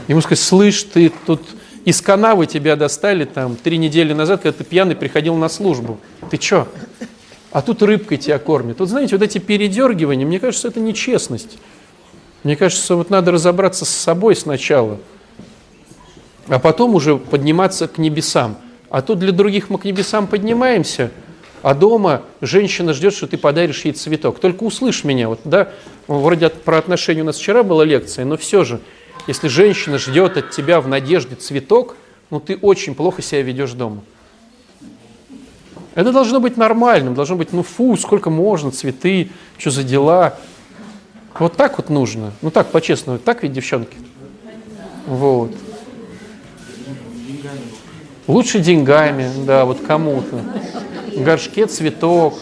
Ему 0.08 0.20
сказать, 0.20 0.44
слышь, 0.44 0.82
ты 0.82 1.12
тут 1.26 1.42
из 1.84 2.00
канавы 2.00 2.46
тебя 2.46 2.76
достали 2.76 3.24
там 3.24 3.56
три 3.56 3.78
недели 3.78 4.12
назад, 4.12 4.42
когда 4.42 4.58
ты 4.58 4.64
пьяный 4.64 4.96
приходил 4.96 5.34
на 5.36 5.48
службу. 5.48 5.98
Ты 6.30 6.38
чё? 6.38 6.66
а 7.56 7.62
тут 7.62 7.82
рыбкой 7.82 8.18
тебя 8.18 8.38
кормят. 8.38 8.80
Вот 8.80 8.90
знаете, 8.90 9.16
вот 9.16 9.24
эти 9.24 9.38
передергивания, 9.38 10.26
мне 10.26 10.38
кажется, 10.38 10.68
это 10.68 10.78
нечестность. 10.78 11.56
Мне 12.42 12.54
кажется, 12.54 12.96
вот 12.96 13.08
надо 13.08 13.32
разобраться 13.32 13.86
с 13.86 13.88
собой 13.88 14.36
сначала, 14.36 14.98
а 16.48 16.58
потом 16.58 16.94
уже 16.94 17.16
подниматься 17.16 17.88
к 17.88 17.96
небесам. 17.96 18.58
А 18.90 19.00
то 19.00 19.14
для 19.14 19.32
других 19.32 19.70
мы 19.70 19.78
к 19.78 19.86
небесам 19.86 20.26
поднимаемся, 20.26 21.10
а 21.62 21.72
дома 21.72 22.24
женщина 22.42 22.92
ждет, 22.92 23.14
что 23.14 23.26
ты 23.26 23.38
подаришь 23.38 23.86
ей 23.86 23.92
цветок. 23.92 24.38
Только 24.38 24.64
услышь 24.64 25.02
меня, 25.02 25.30
вот, 25.30 25.40
да, 25.44 25.70
вроде 26.08 26.50
про 26.50 26.76
отношения 26.76 27.22
у 27.22 27.24
нас 27.24 27.38
вчера 27.38 27.62
была 27.62 27.86
лекция, 27.86 28.26
но 28.26 28.36
все 28.36 28.64
же, 28.64 28.80
если 29.26 29.48
женщина 29.48 29.98
ждет 29.98 30.36
от 30.36 30.50
тебя 30.50 30.80
в 30.80 30.88
надежде 30.88 31.34
цветок, 31.34 31.96
ну 32.30 32.40
ты 32.40 32.56
очень 32.56 32.94
плохо 32.94 33.22
себя 33.22 33.42
ведешь 33.42 33.72
дома. 33.72 34.02
Это 35.94 36.12
должно 36.12 36.40
быть 36.40 36.56
нормальным, 36.58 37.14
должно 37.14 37.36
быть, 37.36 37.52
ну 37.52 37.62
фу, 37.62 37.96
сколько 37.96 38.28
можно, 38.28 38.70
цветы, 38.70 39.30
что 39.56 39.70
за 39.70 39.82
дела. 39.82 40.36
Вот 41.38 41.56
так 41.56 41.78
вот 41.78 41.88
нужно. 41.88 42.32
Ну 42.42 42.50
так, 42.50 42.70
по-честному, 42.70 43.18
так 43.18 43.42
ведь, 43.42 43.52
девчонки? 43.52 43.96
Вот. 45.06 45.52
Лучше 48.26 48.58
деньгами, 48.58 49.30
да, 49.46 49.64
вот 49.64 49.80
кому-то. 49.80 50.40
В 51.14 51.22
горшке 51.22 51.66
цветок. 51.66 52.34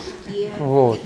Вот. 0.59 1.01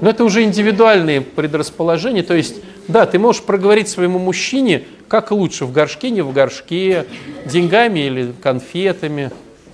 Но 0.00 0.10
это 0.10 0.24
уже 0.24 0.42
индивидуальные 0.42 1.20
предрасположения. 1.20 2.22
То 2.22 2.34
есть, 2.34 2.56
да, 2.88 3.06
ты 3.06 3.18
можешь 3.18 3.42
проговорить 3.42 3.88
своему 3.88 4.18
мужчине, 4.18 4.84
как 5.08 5.30
лучше, 5.30 5.64
в 5.64 5.72
горшке, 5.72 6.10
не 6.10 6.22
в 6.22 6.32
горшке, 6.32 7.06
деньгами 7.44 8.00
или 8.00 8.32
конфетами. 8.42 9.30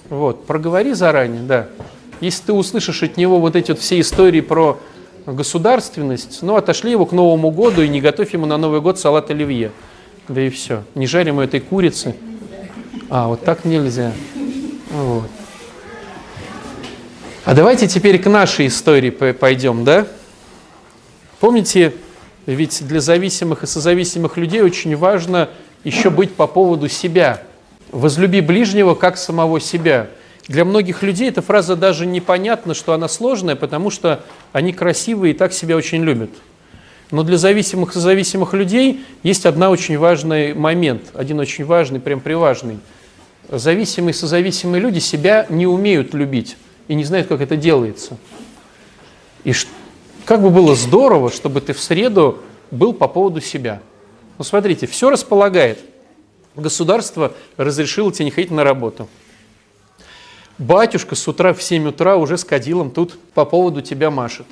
Вот, 0.09 0.47
проговори 0.47 0.93
заранее, 0.93 1.43
да. 1.43 1.69
Если 2.21 2.45
ты 2.45 2.53
услышишь 2.53 3.03
от 3.03 3.17
него 3.17 3.41
вот 3.41 3.57
эти 3.57 3.71
вот 3.71 3.81
все 3.81 3.99
истории 4.01 4.41
про 4.41 4.79
государственность, 5.27 6.41
ну, 6.43 6.57
отошли 6.57 6.91
его 6.91 7.07
к 7.07 7.13
Новому 7.13 7.51
году 7.51 7.83
и 7.83 7.89
не 7.89 8.01
готовь 8.01 8.33
ему 8.33 8.47
на 8.47 8.57
Новый 8.57 8.81
год 8.81 8.99
салат 8.99 9.31
оливье. 9.31 9.73
Да 10.29 10.41
и 10.41 10.51
все. 10.51 10.85
Не 10.95 11.07
жарим 11.07 11.41
этой 11.41 11.61
курицы. 11.61 12.15
А, 13.11 13.29
вот 13.29 13.45
так 13.45 13.65
нельзя. 13.65 14.13
Вот. 14.91 15.29
А 17.45 17.55
давайте 17.55 17.89
теперь 17.89 18.21
к 18.21 18.27
нашей 18.27 18.69
истории 18.69 19.11
пойдем, 19.11 19.85
да? 19.85 20.07
Помните, 21.41 21.93
ведь 22.47 22.87
для 22.87 23.01
зависимых 23.01 23.63
и 23.63 23.67
созависимых 23.67 24.37
людей 24.37 24.63
очень 24.63 24.97
важно 24.97 25.49
еще 25.85 26.11
быть 26.11 26.35
по 26.35 26.47
поводу 26.47 26.89
себя. 26.89 27.43
Возлюби 27.91 28.41
ближнего 28.41 28.95
как 28.95 29.17
самого 29.17 29.61
себя– 29.61 30.09
для 30.49 30.65
многих 30.65 31.03
людей 31.03 31.29
эта 31.29 31.41
фраза 31.41 31.77
даже 31.77 32.05
непонятна, 32.05 32.75
что 32.75 32.93
она 32.93 33.09
сложная, 33.09 33.55
потому 33.55 33.91
что 33.91 34.25
они 34.53 34.73
красивые 34.73 35.35
и 35.35 35.37
так 35.37 35.53
себя 35.53 35.77
очень 35.77 36.03
любят. 36.03 36.31
Но 37.11 37.23
для 37.23 37.37
зависимых 37.37 37.95
и 37.95 38.01
зависимых 38.01 38.55
людей 38.55 39.05
есть 39.23 39.47
один 39.47 39.63
очень 39.65 39.99
важный 39.99 40.55
момент, 40.55 41.03
один 41.15 41.39
очень 41.39 41.65
важный, 41.65 42.01
прям 42.01 42.21
приважный. 42.21 42.79
Зависимые 43.49 44.13
и 44.13 44.17
созависимые 44.17 44.81
люди 44.81 44.99
себя 44.99 45.47
не 45.49 45.67
умеют 45.67 46.15
любить 46.15 46.57
и 46.89 46.95
не 46.95 47.05
знают, 47.05 47.29
как 47.29 47.41
это 47.41 47.57
делается. 47.57 48.17
И 49.45 49.53
как 50.25 50.43
бы 50.43 50.51
было 50.51 50.75
здорово, 50.75 51.31
чтобы 51.31 51.61
ты 51.61 51.73
в 51.73 51.81
среду 51.81 52.39
был 52.71 52.93
по 52.93 53.09
поводу 53.09 53.41
себя. 53.41 53.81
Ну, 54.39 54.45
смотрите, 54.45 54.87
все 54.87 55.11
располагает. 55.11 55.79
Государство 56.57 57.33
разрешило 57.57 58.13
тебе 58.13 58.27
не 58.27 58.31
ходить 58.31 58.51
на 58.51 58.65
работу– 58.65 59.09
Батюшка 60.59 61.17
с 61.17 61.27
утра 61.27 61.55
в 61.55 61.63
7 61.63 61.89
утра 61.89 62.17
уже 62.17 62.37
с 62.37 62.45
кадилом 62.45 62.91
тут 62.91 63.19
по 63.35 63.45
поводу 63.45 63.81
тебя 63.81 64.11
машет. 64.11 64.47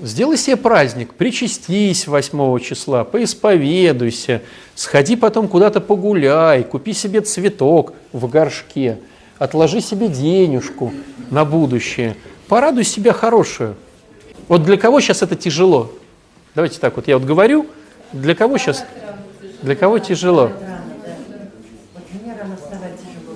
Сделай 0.00 0.36
себе 0.36 0.56
праздник, 0.56 1.14
причастись 1.14 2.06
8 2.06 2.58
числа, 2.60 3.04
поисповедуйся, 3.04 4.42
сходи 4.74 5.14
потом 5.14 5.46
куда-то 5.46 5.80
погуляй, 5.80 6.64
купи 6.64 6.92
себе 6.94 7.20
цветок 7.20 7.94
в 8.12 8.28
горшке, 8.28 8.98
отложи 9.38 9.80
себе 9.80 10.08
денежку 10.08 10.92
на 11.30 11.44
будущее, 11.44 12.16
порадуй 12.48 12.84
себя 12.84 13.12
хорошую. 13.12 13.76
Вот 14.48 14.64
для 14.64 14.76
кого 14.76 15.00
сейчас 15.00 15.22
это 15.22 15.36
тяжело? 15.36 15.92
Давайте 16.54 16.80
так 16.80 16.96
вот, 16.96 17.06
я 17.06 17.18
вот 17.18 17.26
говорю, 17.26 17.66
для 18.12 18.34
кого 18.34 18.58
сейчас, 18.58 18.84
для 19.62 19.76
кого 19.76 19.98
тяжело? 19.98 20.50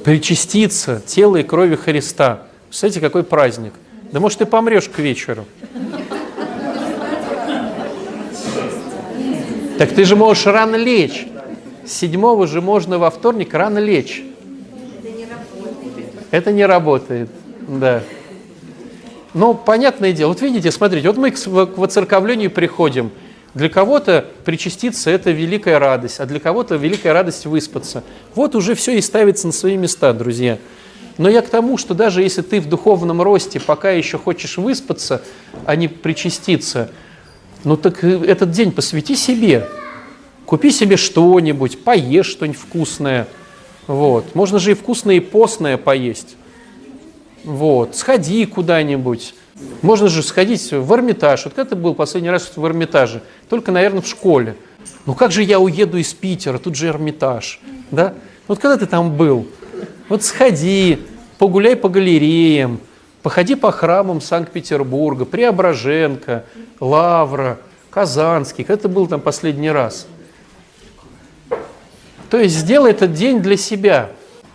причаститься 0.02 1.02
тело 1.04 1.36
и 1.36 1.42
крови 1.42 1.76
Христа. 1.76 2.42
Представляете, 2.68 3.00
какой 3.00 3.24
праздник. 3.24 3.72
Да 4.10 4.20
может, 4.20 4.38
ты 4.38 4.46
помрешь 4.46 4.88
к 4.88 4.98
вечеру. 4.98 5.44
Так 9.78 9.90
ты 9.90 10.04
же 10.04 10.16
можешь 10.16 10.46
рано 10.46 10.76
лечь. 10.76 11.26
Седьмого 11.86 12.46
же 12.46 12.60
можно 12.60 12.98
во 12.98 13.10
вторник 13.10 13.54
рано 13.54 13.78
лечь. 13.78 14.22
Это 16.30 16.52
не 16.52 16.66
работает. 16.66 17.30
Да. 17.68 18.02
Ну, 19.34 19.54
понятное 19.54 20.12
дело. 20.12 20.28
Вот 20.28 20.42
видите, 20.42 20.70
смотрите, 20.70 21.08
вот 21.08 21.16
мы 21.16 21.30
к 21.30 21.78
воцерковлению 21.78 22.50
приходим– 22.50 23.10
для 23.54 23.68
кого-то 23.68 24.24
причаститься– 24.44 25.10
это 25.10 25.30
великая 25.30 25.78
радость, 25.78 26.20
а 26.20 26.26
для 26.26 26.40
кого-то 26.40 26.76
великая 26.76 27.12
радость 27.12 27.44
выспаться. 27.44 28.02
Вот 28.34 28.54
уже 28.54 28.74
все 28.74 28.96
и 28.96 29.00
ставится 29.02 29.46
на 29.46 29.52
свои 29.52 29.76
места, 29.76 30.14
друзья. 30.14 30.58
Но 31.18 31.28
я 31.28 31.42
к 31.42 31.50
тому, 31.50 31.76
что 31.76 31.92
даже 31.92 32.22
если 32.22 32.40
ты 32.40 32.60
в 32.60 32.68
духовном 32.68 33.20
росте 33.20 33.60
пока 33.60 33.90
еще 33.90 34.16
хочешь 34.16 34.56
выспаться, 34.56 35.22
а 35.66 35.76
не 35.76 35.88
причаститься, 35.88 36.90
ну 37.64 37.76
так 37.76 38.02
этот 38.02 38.50
день 38.52 38.72
посвяти 38.72 39.14
себе. 39.14 39.68
Купи 40.46 40.70
себе 40.70 40.96
что-нибудь, 40.96 41.84
поешь 41.84 42.26
что-нибудь 42.26 42.58
вкусное. 42.58 43.28
Вот. 43.86 44.34
Можно 44.34 44.58
же 44.58 44.70
и 44.70 44.74
вкусное, 44.74 45.16
и 45.16 45.20
постное 45.20 45.76
поесть. 45.76 46.36
Вот. 47.44 47.96
Сходи 47.96 48.46
куда-нибудь. 48.46 49.34
Можно 49.82 50.08
же 50.08 50.22
сходить 50.22 50.72
в 50.72 50.92
Эрмитаж. 50.92 51.44
Вот 51.44 51.54
когда 51.54 51.70
ты 51.70 51.76
был 51.76 51.94
последний 51.94 52.30
раз 52.30 52.52
в 52.54 52.66
Эрмитаже? 52.66 53.22
Только, 53.48 53.72
наверное, 53.72 54.02
в 54.02 54.06
школе. 54.06 54.56
Ну 55.06 55.14
как 55.14 55.32
же 55.32 55.42
я 55.42 55.58
уеду 55.58 55.98
из 55.98 56.12
Питера? 56.14 56.58
Тут 56.58 56.76
же 56.76 56.88
Эрмитаж. 56.88 57.60
Да? 57.90 58.14
Вот 58.48 58.58
когда 58.58 58.76
ты 58.76 58.86
там 58.86 59.16
был? 59.16 59.46
Вот 60.08 60.22
сходи, 60.22 61.00
погуляй 61.38 61.76
по 61.76 61.88
галереям, 61.88 62.80
походи 63.22 63.54
по 63.54 63.72
храмам 63.72 64.20
Санкт-Петербурга, 64.20 65.24
Преображенко, 65.24 66.44
Лавра, 66.80 67.58
Казанский. 67.90 68.64
Когда 68.64 68.82
ты 68.82 68.88
был 68.88 69.06
там 69.06 69.20
последний 69.20 69.70
раз? 69.70 70.06
То 72.30 72.38
есть 72.38 72.56
сделай 72.56 72.92
этот 72.92 73.12
день 73.12 73.40
для 73.40 73.56
себя. 73.56 74.10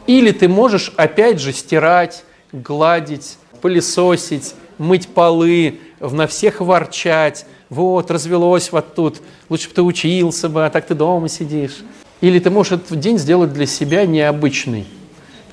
Или 0.07 0.31
ты 0.31 0.47
можешь 0.47 0.93
опять 0.95 1.39
же 1.39 1.53
стирать, 1.53 2.23
гладить, 2.51 3.37
пылесосить, 3.61 4.55
мыть 4.77 5.07
полы, 5.07 5.79
на 5.99 6.27
всех 6.27 6.61
ворчать. 6.61 7.45
Вот, 7.69 8.11
развелось 8.11 8.71
вот 8.71 8.95
тут, 8.95 9.21
лучше 9.49 9.69
бы 9.69 9.75
ты 9.75 9.81
учился 9.81 10.49
бы, 10.49 10.65
а 10.65 10.69
так 10.69 10.85
ты 10.85 10.95
дома 10.95 11.27
сидишь. 11.27 11.77
Или 12.21 12.39
ты 12.39 12.49
можешь 12.49 12.73
этот 12.73 12.99
день 12.99 13.17
сделать 13.17 13.53
для 13.53 13.65
себя 13.65 14.05
необычный. 14.05 14.85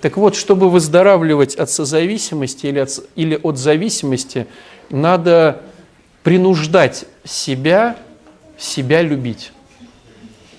Так 0.00 0.16
вот, 0.16 0.36
чтобы 0.36 0.70
выздоравливать 0.70 1.54
от 1.56 1.70
созависимости 1.70 2.66
или 2.66 2.78
от, 2.78 2.90
или 3.16 3.38
от 3.42 3.58
зависимости, 3.58 4.46
надо 4.90 5.62
принуждать 6.22 7.06
себя, 7.24 7.96
себя 8.58 9.02
любить. 9.02 9.52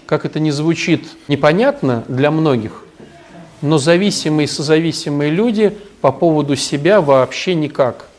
Как 0.06 0.26
это 0.26 0.40
не 0.40 0.52
звучит 0.52 1.08
непонятно 1.28 2.04
для 2.08 2.32
многих, 2.32 2.86
но 3.62 3.78
зависимые 3.78 4.46
и 4.46 4.48
созависимые 4.48 5.32
люди 5.32 5.78
по 6.06 6.12
поводу 6.12 6.56
себя 6.56 7.02
вообще 7.02 7.56
никак– 7.56 8.06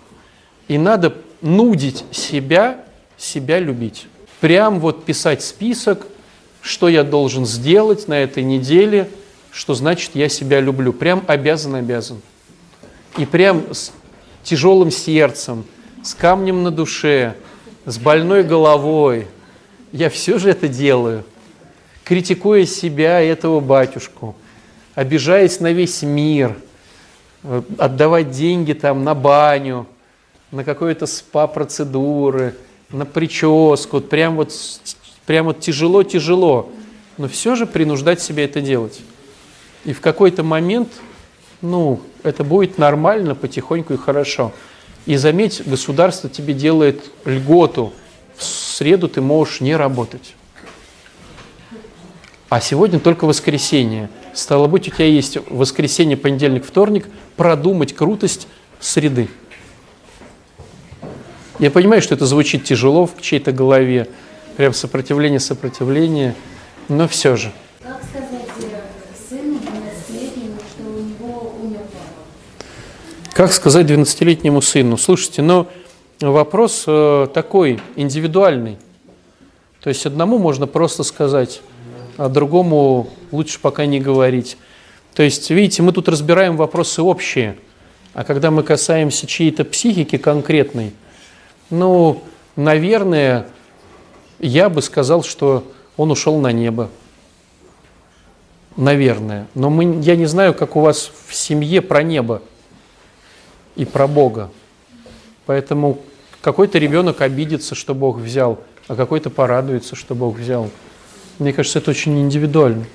и 0.69 0.79
надо 0.79 1.15
нудить 1.41 2.05
себя, 2.11 2.85
себя 3.17 3.61
любить. 3.61 4.07
Прям 4.41 4.81
вот 4.81 5.05
писать 5.05 5.43
список, 5.43 6.07
что 6.61 6.89
я 6.89 7.05
должен 7.05 7.47
сделать 7.47 8.09
на 8.09 8.15
этой 8.15 8.43
неделе, 8.43 9.09
что 9.53 9.75
значит 9.75 10.11
я 10.15 10.29
себя 10.29 10.61
люблю. 10.61 10.93
Прям 10.93 11.23
обязан-обязан. 11.27 12.21
И 13.17 13.25
прям 13.25 13.73
с 13.73 13.93
тяжелым 14.43 14.91
сердцем, 14.91 15.65
с 16.03 16.15
камнем 16.15 16.63
на 16.63 16.71
душе, 16.71 17.35
с 17.85 17.99
больной 17.99 18.43
головой. 18.43 19.29
Я 19.93 20.11
все 20.11 20.39
же 20.39 20.51
это 20.51 20.67
делаю, 20.67 21.25
критикуя 22.05 22.67
себя 22.67 23.23
и 23.23 23.29
этого 23.29 23.61
батюшку, 23.61 24.35
обижаясь 24.95 25.61
на 25.61 25.73
весь 25.73 26.03
мир, 26.03 26.57
отдавать 27.79 28.31
деньги 28.31 28.73
там 28.73 29.05
на 29.05 29.15
баню– 29.15 29.87
на 30.51 30.65
какие-то 30.65 31.07
спа-процедуры, 31.07 32.55
на 32.91 33.05
прическу, 33.05 34.01
прям 34.01 34.37
вот, 34.37 34.53
прям 35.27 35.47
вот 35.47 35.61
тяжело-тяжело, 35.61 36.71
но 37.19 37.29
все 37.29 37.55
же 37.57 37.67
принуждать 37.67 38.21
себя 38.21 38.45
это 38.45 38.61
делать. 38.61 39.01
И 39.85 39.93
в 39.93 40.01
какой-то 40.01 40.43
момент, 40.43 40.89
ну, 41.61 42.01
это 42.23 42.45
будет 42.45 42.79
нормально, 42.79 43.35
потихоньку 43.35 43.95
и 43.95 43.97
хорошо. 43.97 44.53
И 45.05 45.17
заметь, 45.17 45.63
государство 45.67 46.29
тебе 46.29 46.55
делает 46.55 47.05
льготу. 47.25 47.93
В 48.37 48.43
среду 48.45 49.09
ты 49.09 49.21
можешь 49.21 49.61
не 49.61 49.77
работать. 49.77 50.35
А 52.49 52.61
сегодня 52.61 53.01
только 53.01 53.25
воскресенье. 53.25 54.11
Стало 54.37 54.67
быть, 54.67 54.87
у 54.87 54.91
тебя 54.91 55.07
есть 55.07 55.39
воскресенье, 55.49 56.15
понедельник, 56.15 56.67
вторник 56.67 57.09
продумать 57.37 57.95
крутость 57.95 58.49
среды. 58.79 59.31
Я 61.59 61.71
понимаю, 61.71 62.03
что 62.03 62.15
это 62.15 62.27
звучит 62.27 62.65
тяжело 62.65 63.07
в 63.07 63.19
чьей-то 63.23 63.53
голове, 63.53 64.09
прям 64.59 64.75
сопротивление, 64.75 65.41
сопротивление, 65.41 66.35
но 66.89 67.09
все 67.09 67.35
же. 67.37 67.51
Как 67.83 68.03
сказать 68.05 68.43
э, 68.61 69.27
сыну 69.27 69.55
12-летнему, 69.55 70.59
что 70.69 70.83
у 70.83 71.01
него 71.01 71.55
умер 71.63 71.81
папа? 71.95 73.33
Как 73.33 73.53
сказать 73.55 73.87
12-летнему 73.87 74.61
сыну? 74.61 74.99
Слушайте, 74.99 75.41
но 75.41 75.67
вопрос 76.21 76.85
э, 76.87 77.29
такой 77.33 77.81
индивидуальный. 77.97 78.77
То 79.81 79.89
есть 79.89 80.05
одному 80.05 80.37
можно 80.37 80.67
просто 80.67 81.05
сказать, 81.05 81.63
а 82.17 82.29
другому 82.29 83.09
лучше 83.33 83.59
пока 83.61 83.87
не 83.87 84.01
говорить. 84.01 84.57
То 85.15 85.23
есть, 85.23 85.51
видите, 85.51 85.83
мы 85.83 85.93
тут 85.93 86.09
разбираем 86.09 86.57
вопросы 86.57 87.03
общие, 87.03 87.57
а 88.13 88.25
когда 88.25 88.51
мы 88.51 88.63
касаемся 88.63 89.27
чьей-то 89.27 89.65
психики 89.65 90.19
конкретной, 90.19 90.93
ну, 91.71 92.23
наверное, 92.55 93.47
я 94.39 94.69
бы 94.69 94.83
сказал, 94.83 95.23
что 95.23 95.71
он 95.97 96.11
ушел 96.11 96.39
на 96.39 96.53
небо. 96.53 96.91
Наверное. 98.77 99.47
Но 99.55 99.71
мы, 99.71 100.03
я 100.03 100.17
не 100.17 100.27
знаю, 100.27 100.53
как 100.53 100.77
у 100.77 100.81
вас 100.81 101.11
в 101.27 101.35
семье 101.35 101.81
про 101.81 102.03
небо 102.03 102.43
и 103.75 103.87
про 103.87 104.07
Бога. 104.07 104.51
Поэтому 105.47 105.99
какой-то 106.43 106.79
ребенок 106.79 107.23
обидится, 107.23 107.75
что 107.75 107.95
Бог 107.95 108.19
взял, 108.19 108.61
а 108.87 108.97
какой-то 108.97 109.31
порадуется, 109.31 109.97
что 109.97 110.15
Бог 110.15 110.37
взял. 110.37 110.71
Мне 111.39 111.53
кажется, 111.53 111.81
это 111.81 111.91
очень 111.91 112.19
индивидуально. 112.19 112.87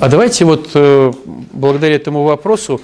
А 0.00 0.08
давайте 0.08 0.44
вот 0.44 0.70
э, 0.74 1.12
благодаря 1.52 1.94
этому 1.94 2.24
вопросу 2.24 2.80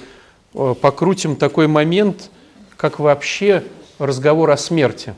э, 0.53 0.75
покрутим 0.79 1.35
такой 1.35 1.67
момент, 1.67 2.31
как 2.77 2.99
вообще 2.99 3.63
разговор 3.97 4.51
о 4.51 4.57
смерти. 4.57 5.15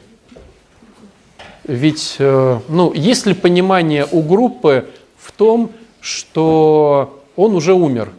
Ведь, 1.63 2.15
э, 2.17 2.59
ну, 2.69 2.91
есть 2.93 3.27
ли 3.27 3.35
понимание 3.35 4.07
у 4.11 4.23
группы 4.23 4.89
в 5.15 5.31
том, 5.31 5.71
что 5.99 7.23
он 7.35 7.53
уже 7.53 7.75
умер, 7.75 8.11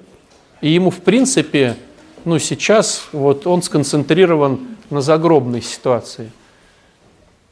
и 0.60 0.70
ему, 0.70 0.90
в 0.90 1.00
принципе, 1.00 1.76
ну, 2.24 2.38
сейчас 2.38 3.08
вот 3.10 3.48
он 3.48 3.62
сконцентрирован 3.62 4.60
на 4.90 5.00
загробной 5.00 5.60
ситуации. 5.60 6.30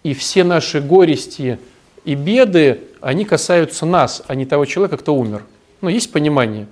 И 0.04 0.14
все 0.14 0.44
наши 0.44 0.80
горести 0.80 1.58
и 2.04 2.14
беды, 2.14 2.82
они 3.00 3.24
касаются 3.24 3.86
нас, 3.86 4.22
а 4.26 4.34
не 4.34 4.44
того 4.44 4.64
человека, 4.64 4.96
кто 4.96 5.14
умер. 5.14 5.44
Ну, 5.80 5.88
есть 5.88 6.12
понимание? 6.12 6.66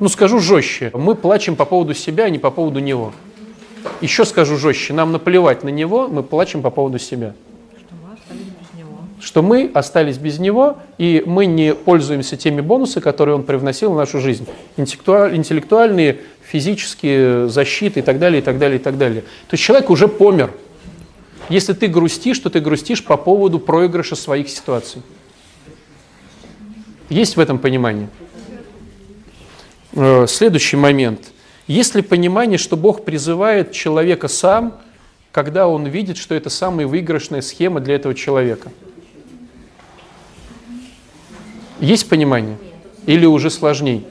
Ну, 0.00 0.08
скажу 0.08 0.38
жестче. 0.38 0.90
Мы 0.94 1.14
плачем 1.14 1.56
по 1.56 1.64
поводу 1.64 1.94
себя, 1.94 2.24
а 2.24 2.30
не 2.30 2.38
по 2.38 2.50
поводу 2.50 2.80
него. 2.80 3.12
Еще 4.00 4.24
скажу 4.24 4.56
жестче. 4.56 4.92
Нам 4.92 5.12
наплевать 5.12 5.64
на 5.64 5.70
него, 5.70 6.08
мы 6.08 6.22
плачем 6.22 6.62
по 6.62 6.70
поводу 6.70 6.98
себя. 6.98 7.34
Что 9.20 9.42
мы 9.42 9.70
остались 9.74 10.16
без 10.16 10.38
него, 10.38 10.78
и 10.96 11.24
мы 11.26 11.46
не 11.46 11.74
пользуемся 11.74 12.36
теми 12.36 12.60
бонусами, 12.60 13.02
которые 13.02 13.34
он 13.34 13.42
привносил 13.42 13.92
в 13.92 13.96
нашу 13.96 14.20
жизнь. 14.20 14.46
Интеллектуальные, 14.76 16.20
физические, 16.42 17.48
защиты 17.48 18.00
и 18.00 18.02
так 18.02 18.20
далее, 18.20 18.40
и 18.40 18.44
так 18.44 18.58
далее, 18.58 18.78
и 18.78 18.82
так 18.82 18.96
далее. 18.96 19.22
То 19.22 19.54
есть 19.54 19.64
человек 19.64 19.90
уже 19.90 20.06
помер. 20.06 20.52
Если 21.48 21.72
ты 21.72 21.88
грустишь, 21.88 22.38
то 22.38 22.50
ты 22.50 22.60
грустишь 22.60 23.04
по 23.04 23.16
поводу 23.16 23.58
проигрыша 23.58 24.14
своих 24.14 24.48
ситуаций. 24.48 25.02
Есть 27.08 27.36
в 27.36 27.40
этом 27.40 27.58
понимание? 27.58 28.08
Э, 29.92 30.26
следующий 30.28 30.76
момент. 30.76 31.32
Есть 31.66 31.94
ли 31.94 32.02
понимание, 32.02 32.58
что 32.58 32.76
Бог 32.76 33.04
призывает 33.04 33.72
человека 33.72 34.28
сам, 34.28 34.78
когда 35.32 35.68
он 35.68 35.86
видит, 35.86 36.16
что 36.18 36.34
это 36.34 36.50
самая 36.50 36.86
выигрышная 36.86 37.40
схема 37.40 37.80
для 37.80 37.94
этого 37.94 38.14
человека? 38.14 38.70
Есть 41.80 42.08
понимание? 42.08 42.58
Или 43.06 43.24
уже 43.24 43.50
сложней? 43.50 44.06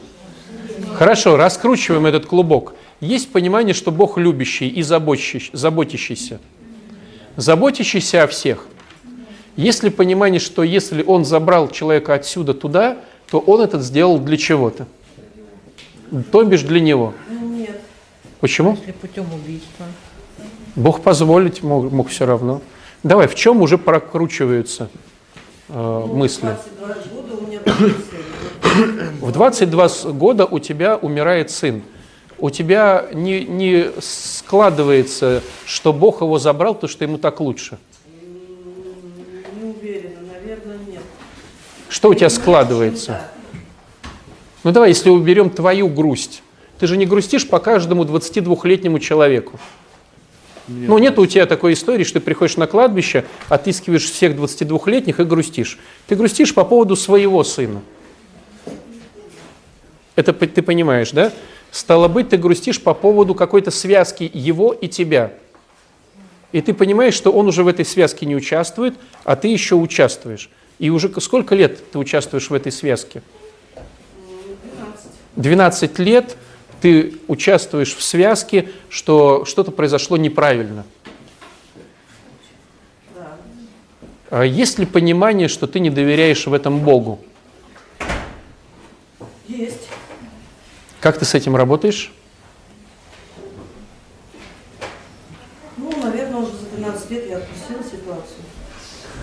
Хорошо, 0.96 1.38
раскручиваем 1.38 2.06
этот 2.08 2.26
клубок. 2.26 2.74
Есть 3.00 3.32
понимание, 3.32 3.76
что 3.76 3.92
Бог 3.92 4.18
любящий 4.18 4.68
и 4.68 4.82
заботящийся. 4.82 6.40
Заботящийся 7.36 8.24
о 8.24 8.28
всех– 8.28 8.66
есть 9.58 9.84
ли 9.84 9.90
понимание, 9.90 10.40
что 10.40 10.64
если 10.64 11.04
он 11.04 11.26
забрал 11.26 11.68
человека 11.70 12.14
отсюда 12.14 12.54
туда, 12.54 12.98
то 13.30 13.40
он 13.40 13.60
это 13.62 13.80
сделал 13.80 14.20
для 14.20 14.38
чего-то? 14.38 14.88
То 16.32 16.44
бишь 16.46 16.62
для 16.62 16.80
него. 16.80 17.14
Нет. 17.30 17.82
Почему? 18.40 18.76
Если 18.80 18.92
путем 18.94 19.26
убийства. 19.34 19.86
Бог 20.76 21.02
позволить 21.02 21.64
мог, 21.64 21.92
мог 21.92 22.08
все 22.10 22.26
равно. 22.26 22.62
Давай, 23.04 23.28
в 23.28 23.36
чем 23.36 23.62
уже 23.62 23.78
прокручиваются 23.78 24.90
э, 25.70 25.74
Ну, 25.74 26.08
мысли? 26.16 26.56
22 26.80 26.96
года 27.14 27.36
у 27.36 27.48
меня 27.48 27.60
был 27.66 27.74
сын. 27.74 29.10
В 29.22 29.32
22 29.32 29.88
года 30.14 30.46
у 30.46 30.60
тебя 30.60 30.96
умирает 30.98 31.50
сын. 31.52 31.82
У 32.38 32.52
тебя 32.52 33.08
не, 33.14 33.44
не 33.44 33.88
складывается, 34.00 35.42
что 35.66 35.92
Бог 35.92 36.22
его 36.22 36.38
забрал, 36.38 36.76
потому 36.76 36.90
что 36.92 37.04
ему 37.04 37.18
так 37.18 37.40
лучше. 37.40 37.80
М, 38.22 39.60
Не 39.60 39.70
уверена, 39.72 40.20
наверное, 40.32 40.78
нет. 40.88 41.02
Что 41.90 42.10
у 42.10 42.14
тебя 42.14 42.30
складывается? 42.30 43.22
Ну 44.64 44.72
давай, 44.72 44.90
если 44.90 45.10
уберем 45.10 45.50
твою 45.50 45.88
грусть. 45.88 46.44
Ты 46.80 46.88
же 46.88 46.98
не 46.98 47.06
грустишь 47.06 47.48
по 47.48 47.60
каждому 47.60 48.04
22-летнему 48.04 49.00
человеку. 49.00 49.60
ну, 50.68 50.98
нет 50.98 51.18
у 51.18 51.26
тебя 51.26 51.46
такой 51.46 51.74
истории, 51.74 52.04
что 52.04 52.20
ты 52.20 52.26
приходишь 52.26 52.58
на 52.58 52.68
кладбище, 52.68 53.26
отыскиваешь 53.48 54.04
всех 54.04 54.34
22-летних 54.34 55.20
и 55.20 55.24
грустишь. 55.24 55.80
Ты 56.08 56.16
грустишь 56.16 56.54
по 56.54 56.66
поводу 56.66 56.96
своего 56.96 57.44
сына. 57.44 57.82
Это 60.16 60.34
ты 60.34 60.62
понимаешь, 60.62 61.12
да? 61.12 61.32
Стало 61.72 62.08
быть, 62.08 62.30
ты 62.30 62.38
грустишь 62.38 62.82
по 62.82 62.94
поводу 62.94 63.36
какой-то 63.36 63.72
связки 63.72 64.30
его 64.34 64.74
и 64.74 64.88
тебя. 64.88 65.34
И 66.52 66.62
ты 66.62 66.74
понимаешь, 66.74 67.14
что 67.14 67.32
он 67.32 67.48
уже 67.48 67.64
в 67.64 67.68
этой 67.68 67.86
связке 67.86 68.26
не 68.26 68.36
участвует, 68.36 68.96
а 69.24 69.36
ты 69.36 69.50
еще 69.50 69.76
участвуешь. 69.76 70.50
И 70.80 70.90
уже 70.90 71.12
сколько 71.20 71.56
лет 71.56 71.92
ты 71.92 71.98
участвуешь 71.98 72.50
в 72.50 72.54
этой 72.54 72.72
связке? 72.72 73.22
12 75.36 76.00
лет 76.00 76.38
ты 76.82 77.16
участвуешь 77.28 77.96
в 77.96 78.02
связке, 78.02 78.70
что 78.90 79.46
что-то 79.46 79.72
произошло 79.72 80.18
неправильно. 80.18 80.86
Да. 84.30 84.44
Есть 84.44 84.80
ли 84.80 84.86
понимание, 84.86 85.48
что 85.48 85.68
ты 85.68 85.80
не 85.80 85.90
доверяешь 85.90 86.48
в 86.48 86.54
этом 86.54 86.80
Богу? 86.80 87.20
Есть. 89.48 89.88
Как 91.00 91.18
ты 91.18 91.26
с 91.26 91.34
этим 91.34 91.56
работаешь? 91.56 92.12
20 97.08 97.30
я 97.30 97.38
отпустила 97.38 97.84
ситуацию. 97.84 98.38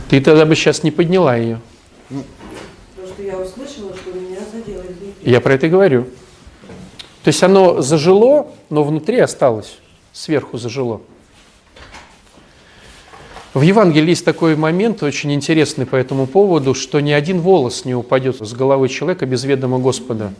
Ты 0.08 0.20
тогда 0.20 0.46
бы 0.46 0.54
сейчас 0.54 0.82
не 0.82 0.90
подняла 0.90 1.36
ее. 1.36 1.60
Потому 2.08 3.14
что 3.14 3.22
я 3.22 3.38
услышала, 3.38 3.94
что 3.96 4.12
меня 4.12 4.38
заделали. 4.52 4.94
Я 5.22 5.40
про 5.40 5.54
это 5.54 5.66
и 5.66 5.70
говорю. 5.70 6.04
То 7.22 7.28
есть 7.28 7.42
оно 7.42 7.80
зажило, 7.80 8.48
но 8.70 8.84
внутри 8.84 9.18
осталось, 9.18 9.78
сверху 10.12 10.58
зажило. 10.58 11.00
В 13.54 13.62
Евангелии 13.62 14.10
есть 14.10 14.24
такой 14.24 14.56
момент, 14.56 15.02
очень 15.02 15.32
интересный 15.32 15.86
по 15.86 15.94
этому 15.94 16.26
поводу, 16.26 16.74
что 16.74 17.00
ни 17.00 17.12
один 17.12 17.40
волос 17.40 17.84
не 17.84 17.94
упадет 17.94 18.40
с 18.40 18.52
головы 18.52 18.88
человека 18.88 19.26
без 19.26 19.44
ведома 19.44 19.78
Господа. 19.78 20.34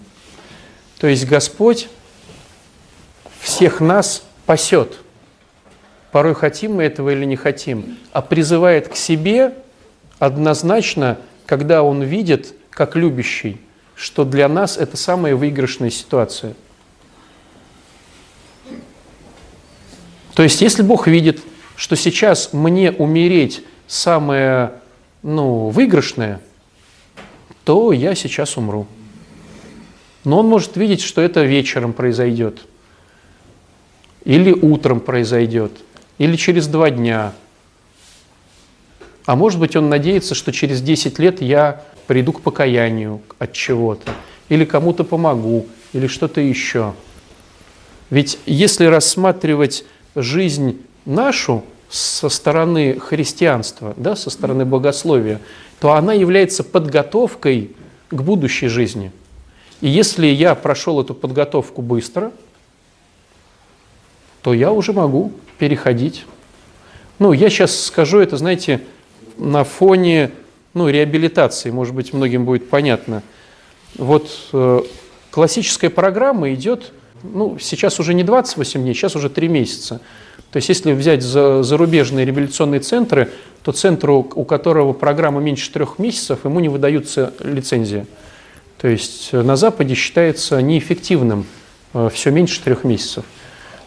То 0.99 1.07
есть 1.07 1.27
Господь 1.27 1.89
всех 3.41 3.81
нас 3.81 4.25
пасет– 4.47 4.99
Порой 6.15 6.37
хотим 6.37 6.75
мы 6.77 6.85
этого 6.85 7.11
или 7.11 7.25
не 7.25 7.35
хотим, 7.35 7.99
а 8.13 8.23
призывает 8.23 8.87
к 8.87 8.95
себе 8.95 9.53
однозначно, 10.21 11.19
когда 11.45 11.83
Он 11.83 12.05
видит, 12.05 12.55
как 12.71 12.95
любящий, 12.95 13.61
что 13.97 14.25
для 14.25 14.49
нас 14.49 14.77
это 14.77 14.97
самая 14.97 15.35
выигрышная 15.35 15.91
ситуация. 15.91 16.55
То 20.35 20.45
есть, 20.45 20.61
если 20.61 20.85
Бог 20.85 21.09
видит, 21.09 21.41
что 21.75 21.97
сейчас 21.97 22.53
мне 22.53 22.93
умереть 22.93 23.65
самое 23.89 24.75
ну, 25.25 25.71
выигрышное, 25.71 26.41
то 27.65 27.91
я 27.91 28.15
сейчас 28.15 28.57
умру. 28.57 28.87
Но 30.23 30.39
он 30.39 30.47
может 30.47 30.77
видеть, 30.77 31.01
что 31.01 31.21
это 31.21 31.43
вечером 31.43 31.93
произойдет 31.93 32.61
или 34.25 34.53
утром 34.53 35.01
произойдет. 35.01 35.73
Или 36.19 36.37
через 36.37 36.67
два 36.67 36.91
дня. 36.91 37.33
А 39.27 39.37
может 39.37 39.59
быть, 39.59 39.75
он 39.75 39.89
надеется, 39.89 40.35
что 40.35 40.53
через 40.53 40.83
10 40.83 41.19
лет 41.19 41.41
я 41.41 41.83
приду 42.07 42.33
к 42.33 42.43
покаянию 42.43 43.23
от 43.39 43.53
чего-то, 43.53 44.13
или 44.49 44.65
кому-то 44.65 45.05
помогу, 45.05 45.67
или 45.93 46.07
что-то 46.07 46.41
еще. 46.41 46.95
Ведь 48.11 48.39
если 48.47 48.85
рассматривать 48.85 49.85
жизнь 50.15 50.81
нашу 51.07 51.65
со 51.89 52.29
стороны 52.29 52.99
христианства, 52.99 53.95
да, 53.97 54.15
со 54.17 54.31
стороны 54.31 54.65
богословия, 54.65 55.41
то 55.81 55.93
она 55.93 56.13
является 56.13 56.63
подготовкой 56.65 57.71
к 58.11 58.21
будущей 58.21 58.69
жизни. 58.69 59.11
И 59.81 59.89
если 59.89 60.27
я 60.27 60.55
прошел 60.55 61.01
эту 61.01 61.15
подготовку 61.15 61.83
быстро, 61.83 62.33
то 64.43 64.53
я 64.53 64.73
уже 64.73 64.93
могу 64.93 65.33
переходить. 65.59 66.25
Ну, 67.19 67.33
я 67.33 67.49
сейчас 67.51 67.85
скажу 67.85 68.19
это, 68.19 68.37
знаете, 68.37 68.81
на 69.37 69.65
фоне 69.65 70.31
ну, 70.75 70.89
реабилитации, 70.89 71.71
может 71.71 71.95
быть, 71.95 72.13
многим 72.13 72.45
будет 72.45 72.69
понятно. 72.69 73.23
Вот 73.97 74.49
э, 74.53 74.81
классическая 75.31 75.91
программа 75.91 76.53
идет, 76.53 76.93
ну, 77.23 77.59
сейчас 77.61 78.01
уже 78.01 78.15
не 78.15 78.25
28 78.25 78.83
дней, 78.83 78.95
сейчас 78.95 79.15
уже 79.17 79.31
3 79.31 79.49
месяца. 79.49 80.01
То 80.51 80.59
есть 80.59 80.69
если 80.69 80.93
взять 80.93 81.23
за, 81.23 81.63
зарубежные 81.63 82.27
реабилитационные 82.27 82.81
центры, 82.81 83.31
то 83.63 83.73
центру, 83.73 84.29
у 84.35 84.45
которого 84.45 84.93
программа 84.93 85.41
меньше 85.41 85.73
трех 85.73 85.99
месяцев, 85.99 86.45
ему 86.45 86.61
не 86.61 86.69
выдаются 86.69 87.33
лицензия. 87.41 88.07
То 88.81 88.89
есть 88.89 89.31
э, 89.33 89.43
на 89.43 89.57
Западе 89.57 89.95
считается 89.95 90.61
неэффективным 90.61 91.47
э, 91.95 92.11
все 92.13 92.31
меньше 92.31 92.61
трех 92.63 92.85
месяцев. 92.85 93.25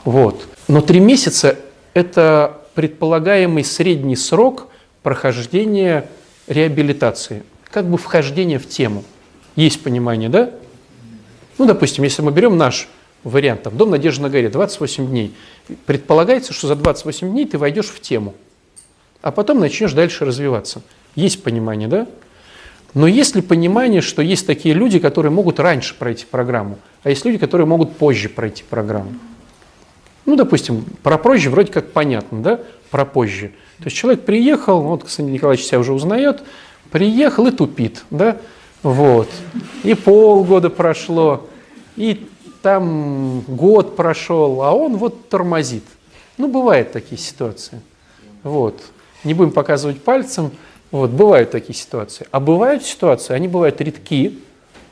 Вот. 0.06 0.48
Но 0.68 0.82
три 0.82 1.00
месяца– 1.00 1.58
это 1.94 2.62
предполагаемый 2.76 3.64
средний 3.64 4.16
срок 4.16 4.68
прохождения 5.02 6.10
реабилитации, 6.48 7.44
как 7.72 7.86
бы 7.90 7.98
вхождение 7.98 8.60
в 8.60 8.68
тему. 8.68 9.04
Есть 9.56 9.82
понимание, 9.82 10.30
да? 10.30 10.52
Ну, 11.58 11.66
допустим, 11.66 12.04
если 12.04 12.22
мы 12.22 12.32
берем 12.32 12.58
наш 12.58 12.88
вариант, 13.24 13.64
там, 13.64 13.78
Дом 13.78 13.90
Надежды 13.90 14.22
на 14.22 14.30
горе, 14.30 14.50
28 14.50 15.08
дней, 15.08 15.34
предполагается, 15.86 16.54
что 16.54 16.68
за 16.68 16.76
28 16.76 17.32
дней 17.32 17.46
ты 17.48 17.58
войдешь 17.58 17.88
в 17.88 18.00
тему, 18.00 18.36
а 19.22 19.32
потом 19.32 19.60
начнешь 19.60 19.94
дальше 19.94 20.26
развиваться. 20.26 20.82
Есть 21.16 21.42
понимание, 21.44 21.88
да? 21.88 22.08
Но 22.94 23.08
есть 23.08 23.36
ли 23.36 23.42
понимание, 23.42 24.02
что 24.02 24.22
есть 24.22 24.46
такие 24.46 24.76
люди, 24.76 25.00
которые 25.00 25.32
могут 25.32 25.60
раньше 25.60 25.96
пройти 25.96 26.26
программу, 26.30 26.78
а 27.04 27.10
есть 27.10 27.26
люди, 27.26 27.38
которые 27.38 27.68
могут 27.68 27.96
позже 27.98 28.30
пройти 28.30 28.64
программу? 28.70 29.14
Ну, 30.28 30.36
допустим, 30.36 30.86
про 31.04 31.18
позже 31.18 31.50
вроде 31.50 31.72
как 31.72 31.94
понятно, 31.94 32.44
да, 32.44 32.60
про 32.92 33.06
позже. 33.06 33.54
То 33.78 33.86
есть 33.86 33.96
человек 33.96 34.26
приехал, 34.26 34.82
вот 34.82 35.02
Константин 35.02 35.34
Николаевич 35.34 35.66
себя 35.66 35.80
уже 35.80 35.94
узнает, 35.94 36.44
приехал 36.92 37.48
и 37.48 37.52
тупит, 37.52 38.04
да, 38.10 38.38
вот. 38.84 39.30
И 39.86 39.94
полгода 39.94 40.70
прошло, 40.70 41.48
и 41.96 42.28
там 42.62 43.40
год 43.48 43.96
прошел, 43.96 44.64
а 44.64 44.74
он 44.74 44.98
вот 44.98 45.30
тормозит. 45.30 45.86
Ну, 46.38 46.50
бывают 46.50 46.92
такие 46.92 47.20
ситуации. 47.20 47.82
Вот. 48.44 48.82
Не 49.24 49.34
будем 49.34 49.52
показывать 49.52 50.02
пальцем, 50.02 50.52
вот, 50.92 51.10
бывают 51.12 51.52
такие 51.52 51.74
ситуации. 51.74 52.28
А 52.32 52.42
бывают 52.42 52.84
ситуации, 52.84 53.34
они 53.34 53.48
бывают 53.48 53.80
редки, 53.80 54.38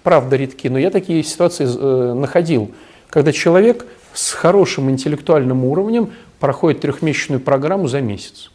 правда 0.01 0.37
редки, 0.37 0.69
но 0.69 0.79
я 0.79 0.91
такие 0.91 1.23
ситуации 1.23 1.67
э, 1.67 2.13
находил, 2.13 2.71
когда 3.09 3.33
человек 3.33 3.85
с 4.15 4.31
хорошим 4.31 4.89
интеллектуальным 4.89 5.65
уровнем 5.65 6.11
проходит 6.39 6.81
трехмесячную 6.81 7.39
программу 7.39 7.87
за 7.87 8.01
месяц. 8.01 8.49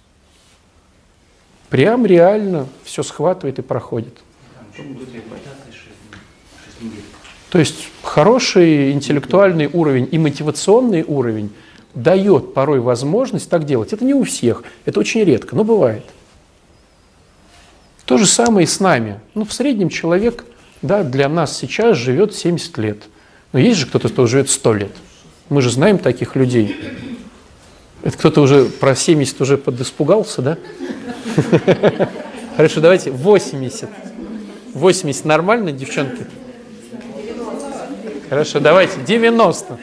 Прям 1.68 2.04
реально 2.04 2.66
все 2.82 3.02
схватывает 3.02 3.58
и 3.58 3.62
проходит. 3.62 4.18
То 7.50 7.58
есть 7.58 7.88
хороший 8.02 8.92
интеллектуальный 8.92 9.68
уровень 9.72 10.08
и 10.10 10.18
мотивационный 10.18 11.04
уровень 11.06 11.52
дает 11.94 12.54
порой 12.54 12.80
возможность 12.80 13.50
так 13.50 13.64
делать. 13.64 13.92
Это 13.92 14.04
не 14.04 14.14
у 14.14 14.24
всех, 14.24 14.64
это 14.84 14.98
очень 15.00 15.22
редко, 15.24 15.54
но 15.54 15.64
бывает. 15.64 16.04
То 18.04 18.16
же 18.16 18.26
самое 18.26 18.64
и 18.64 18.68
с 18.68 18.80
нами. 18.80 19.20
Ну, 19.34 19.44
в 19.44 19.52
среднем 19.52 19.88
человек 19.88 20.44
да, 20.82 21.02
для 21.02 21.28
нас 21.28 21.56
сейчас 21.56 21.96
живет 21.96 22.34
70 22.34 22.78
лет. 22.78 23.02
Но 23.52 23.58
есть 23.58 23.78
же 23.78 23.86
кто-то, 23.86 24.08
кто 24.08 24.26
живет 24.26 24.48
100 24.48 24.74
лет. 24.74 24.92
Мы 25.50 25.62
же 25.62 25.70
знаем 25.70 25.98
таких 25.98 26.36
людей. 26.36 26.76
Это 28.04 28.16
кто-то 28.16 28.40
уже 28.40 28.66
про 28.66 28.94
70 28.94 29.40
уже 29.40 29.58
подиспугался, 29.58 30.42
да? 30.42 30.58
Хорошо, 32.56 32.80
давайте 32.80 33.10
80. 33.10 33.90
80 34.74 35.24
нормально, 35.24 35.72
девчонки? 35.72 36.24
Хорошо, 38.28 38.60
давайте 38.60 39.00
90. 39.04 39.76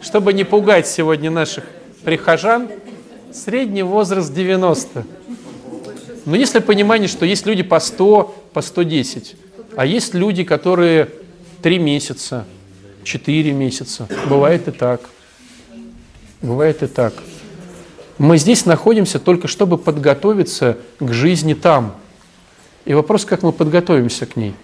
Чтобы 0.00 0.32
не 0.32 0.44
пугать 0.44 0.86
сегодня 0.86 1.32
наших 1.32 1.64
прихожан, 2.04 2.68
средний 3.32 3.82
возраст 3.82 4.32
90. 4.32 5.04
Но 6.26 6.36
если 6.36 6.60
понимание, 6.60 7.08
что 7.08 7.26
есть 7.26 7.44
люди 7.44 7.64
по 7.64 7.80
100, 7.80 8.34
по 8.52 8.62
110, 8.62 9.34
а 9.74 9.84
есть 9.84 10.14
люди, 10.14 10.44
которые 10.44 11.08
3 11.60 11.80
месяца, 11.80 12.44
4 13.04 13.52
месяца. 13.52 14.08
Бывает 14.28 14.68
и 14.68 14.70
так. 14.70 15.00
Бывает 16.40 16.82
и 16.82 16.86
так. 16.86 17.14
Мы 18.18 18.38
здесь 18.38 18.66
находимся 18.66 19.18
только 19.18 19.48
чтобы 19.48 19.78
подготовиться 19.78 20.78
к 21.00 21.12
жизни 21.12 21.54
там. 21.54 21.96
И 22.84 22.94
вопрос, 22.94 23.24
как 23.24 23.42
мы 23.42 23.52
подготовимся 23.52 24.26
к 24.26 24.36
ней. 24.36 24.54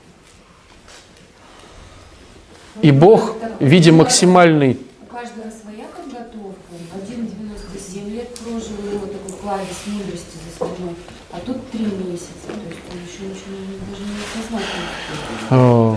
И 2.83 2.90
Бог, 2.90 3.37
видя 3.59 3.92
максимальный... 3.92 4.79
У 5.03 5.07
каждого 5.12 5.51
своя 5.51 5.87
подготовка. 5.96 6.59
Один 6.94 7.27
97 7.27 8.11
лет 8.11 8.35
прожил, 8.35 8.74
у 8.79 8.94
него 8.94 9.07
такой 9.07 9.33
кладезь 9.40 9.87
мудрости 9.87 10.37
за 10.44 10.51
спиной, 10.55 10.94
а 11.33 11.40
тут 11.40 11.70
три 11.70 11.87
месяца. 11.87 12.46
То 12.46 12.53
есть 12.53 12.81
он 12.90 12.98
еще 13.03 13.20
ничего 13.31 13.57
даже 13.90 14.03
не 14.05 14.16
осознал. 15.51 15.96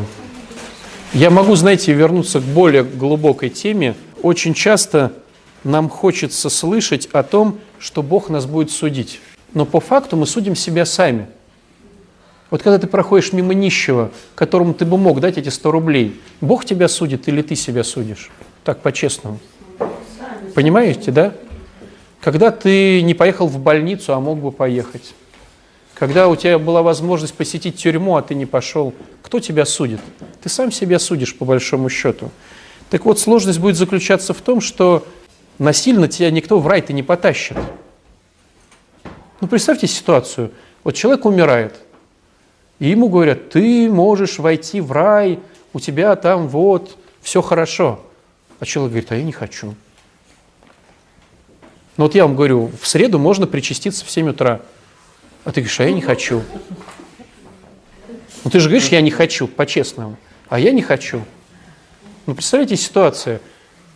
Я 1.13 1.29
могу, 1.29 1.55
знаете, 1.55 1.91
вернуться 1.91 2.39
к 2.39 2.43
более 2.43 2.83
глубокой 2.85 3.49
теме. 3.49 3.95
Очень 4.21 4.53
часто 4.53 5.11
нам 5.65 5.89
хочется 5.89 6.49
слышать 6.49 7.09
о 7.11 7.23
том, 7.23 7.59
что 7.79 8.01
Бог 8.01 8.29
нас 8.29 8.45
будет 8.45 8.71
судить. 8.71 9.19
Но 9.53 9.65
по 9.65 9.81
факту 9.81 10.15
мы 10.15 10.25
судим 10.25 10.55
себя 10.55 10.85
сами. 10.85 11.27
Вот 12.49 12.63
когда 12.63 12.79
ты 12.79 12.87
проходишь 12.87 13.33
мимо 13.33 13.53
нищего, 13.53 14.11
которому 14.35 14.73
ты 14.73 14.85
бы 14.85 14.97
мог 14.97 15.19
дать 15.19 15.37
эти 15.37 15.49
100 15.49 15.71
рублей, 15.71 16.19
Бог 16.39 16.63
тебя 16.63 16.87
судит 16.87 17.27
или 17.27 17.41
ты 17.41 17.55
себя 17.55 17.83
судишь? 17.83 18.29
Так, 18.63 18.79
по-честному. 18.79 19.39
Понимаете, 20.55 21.11
да? 21.11 21.33
Когда 22.21 22.51
ты 22.51 23.01
не 23.01 23.13
поехал 23.15 23.47
в 23.47 23.59
больницу, 23.59 24.13
а 24.13 24.21
мог 24.21 24.39
бы 24.39 24.53
поехать. 24.53 25.13
Когда 26.01 26.29
у 26.29 26.35
тебя 26.35 26.57
была 26.57 26.81
возможность 26.81 27.35
посетить 27.35 27.75
тюрьму, 27.75 28.17
а 28.17 28.23
ты 28.23 28.33
не 28.33 28.47
пошел, 28.47 28.91
кто 29.21 29.39
тебя 29.39 29.65
судит? 29.65 29.99
Ты 30.41 30.49
сам 30.49 30.71
себя 30.71 30.97
судишь, 30.97 31.35
по 31.35 31.45
большому 31.45 31.89
счету. 31.89 32.31
Так 32.89 33.05
вот, 33.05 33.19
сложность 33.19 33.59
будет 33.59 33.75
заключаться 33.75 34.33
в 34.33 34.41
том, 34.41 34.61
что 34.61 35.05
насильно 35.59 36.07
тебя 36.07 36.31
никто 36.31 36.57
в 36.57 36.65
рай-то 36.65 36.91
не 36.91 37.03
потащит. 37.03 37.55
Ну, 39.41 39.47
представьте 39.47 39.85
ситуацию. 39.85 40.49
Вот 40.83 40.95
человек 40.95 41.23
умирает, 41.25 41.75
и 42.79 42.89
ему 42.89 43.07
говорят, 43.07 43.51
ты 43.51 43.87
можешь 43.87 44.39
войти 44.39 44.81
в 44.81 44.91
рай, 44.91 45.37
у 45.71 45.79
тебя 45.79 46.15
там 46.15 46.47
вот 46.47 46.97
все 47.21 47.43
хорошо. 47.43 47.99
А 48.59 48.65
человек 48.65 48.93
говорит, 48.93 49.11
а 49.11 49.17
я 49.17 49.23
не 49.23 49.33
хочу. 49.33 49.75
Ну 51.97 52.05
вот 52.05 52.15
я 52.15 52.25
вам 52.25 52.35
говорю, 52.35 52.71
в 52.81 52.87
среду 52.87 53.19
можно 53.19 53.45
причаститься 53.45 54.03
в 54.03 54.09
7 54.09 54.31
утра. 54.31 54.61
А 55.43 55.51
ты 55.51 55.61
говоришь, 55.61 55.79
а 55.79 55.85
я 55.85 55.91
не 55.91 56.01
хочу. 56.01 56.43
Ну 58.43 58.51
ты 58.51 58.59
же 58.59 58.69
говоришь, 58.69 58.89
я 58.89 59.01
не 59.01 59.11
хочу, 59.11 59.47
по-честному. 59.47 60.17
А 60.49 60.59
я 60.59 60.71
не 60.71 60.81
хочу. 60.81 61.23
Ну 62.25 62.35
представляете 62.35 62.77
ситуацию. 62.77 63.39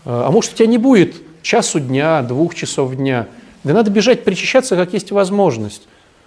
А 0.06 0.32
может 0.32 0.54
у 0.54 0.56
тебя 0.56 0.68
не 0.68 0.78
будет 0.78 1.16
часу 1.42 1.80
дня, 1.80 2.22
двух 2.24 2.56
часов 2.56 2.96
дня. 2.96 3.28
Да 3.64 3.74
надо 3.74 3.92
бежать 3.92 4.24
причащаться, 4.24 4.76
как 4.76 4.94
есть 4.94 5.12
возможность. 5.12 5.84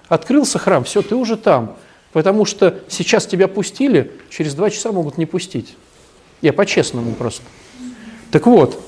Открылся 0.09 0.59
храм, 0.59 0.85
все, 0.85 1.03
ты 1.03 1.15
уже 1.15 1.37
там. 1.37 1.77
Потому 2.13 2.45
что 2.45 2.81
сейчас 2.89 3.27
тебя 3.27 3.49
пустили, 3.49 4.13
через 4.31 4.55
два 4.55 4.71
часа 4.71 4.93
могут 4.93 5.19
не 5.19 5.27
пустить. 5.27 5.77
Я 6.43 6.53
по-честному 6.53 7.13
просто. 7.13 7.43
Так 8.31 8.47
вот, 8.47 8.81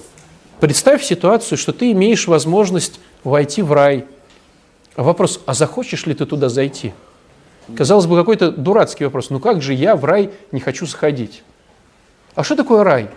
представь 0.61 1.03
ситуацию, 1.03 1.59
что 1.59 1.73
ты 1.73 1.91
имеешь 1.93 2.29
возможность 2.29 3.01
войти 3.25 3.63
в 3.63 3.73
рай– 3.73 4.05
Вопрос, 4.97 5.41
а 5.47 5.55
захочешь 5.55 6.07
ли 6.07 6.15
ты 6.15 6.27
туда 6.27 6.49
зайти? 6.49 6.93
Казалось 7.77 8.07
бы, 8.07 8.17
какой-то 8.17 8.51
дурацкий 8.51 9.05
вопрос. 9.05 9.31
Ну 9.31 9.41
как 9.41 9.63
же 9.63 9.75
я 9.75 9.97
в 9.97 10.05
рай 10.05 10.31
не 10.53 10.61
хочу 10.61 10.87
сходить? 10.87 11.43
А 12.35 12.43
что 12.43 12.57
такое 12.57 12.85
рай? 12.85 13.09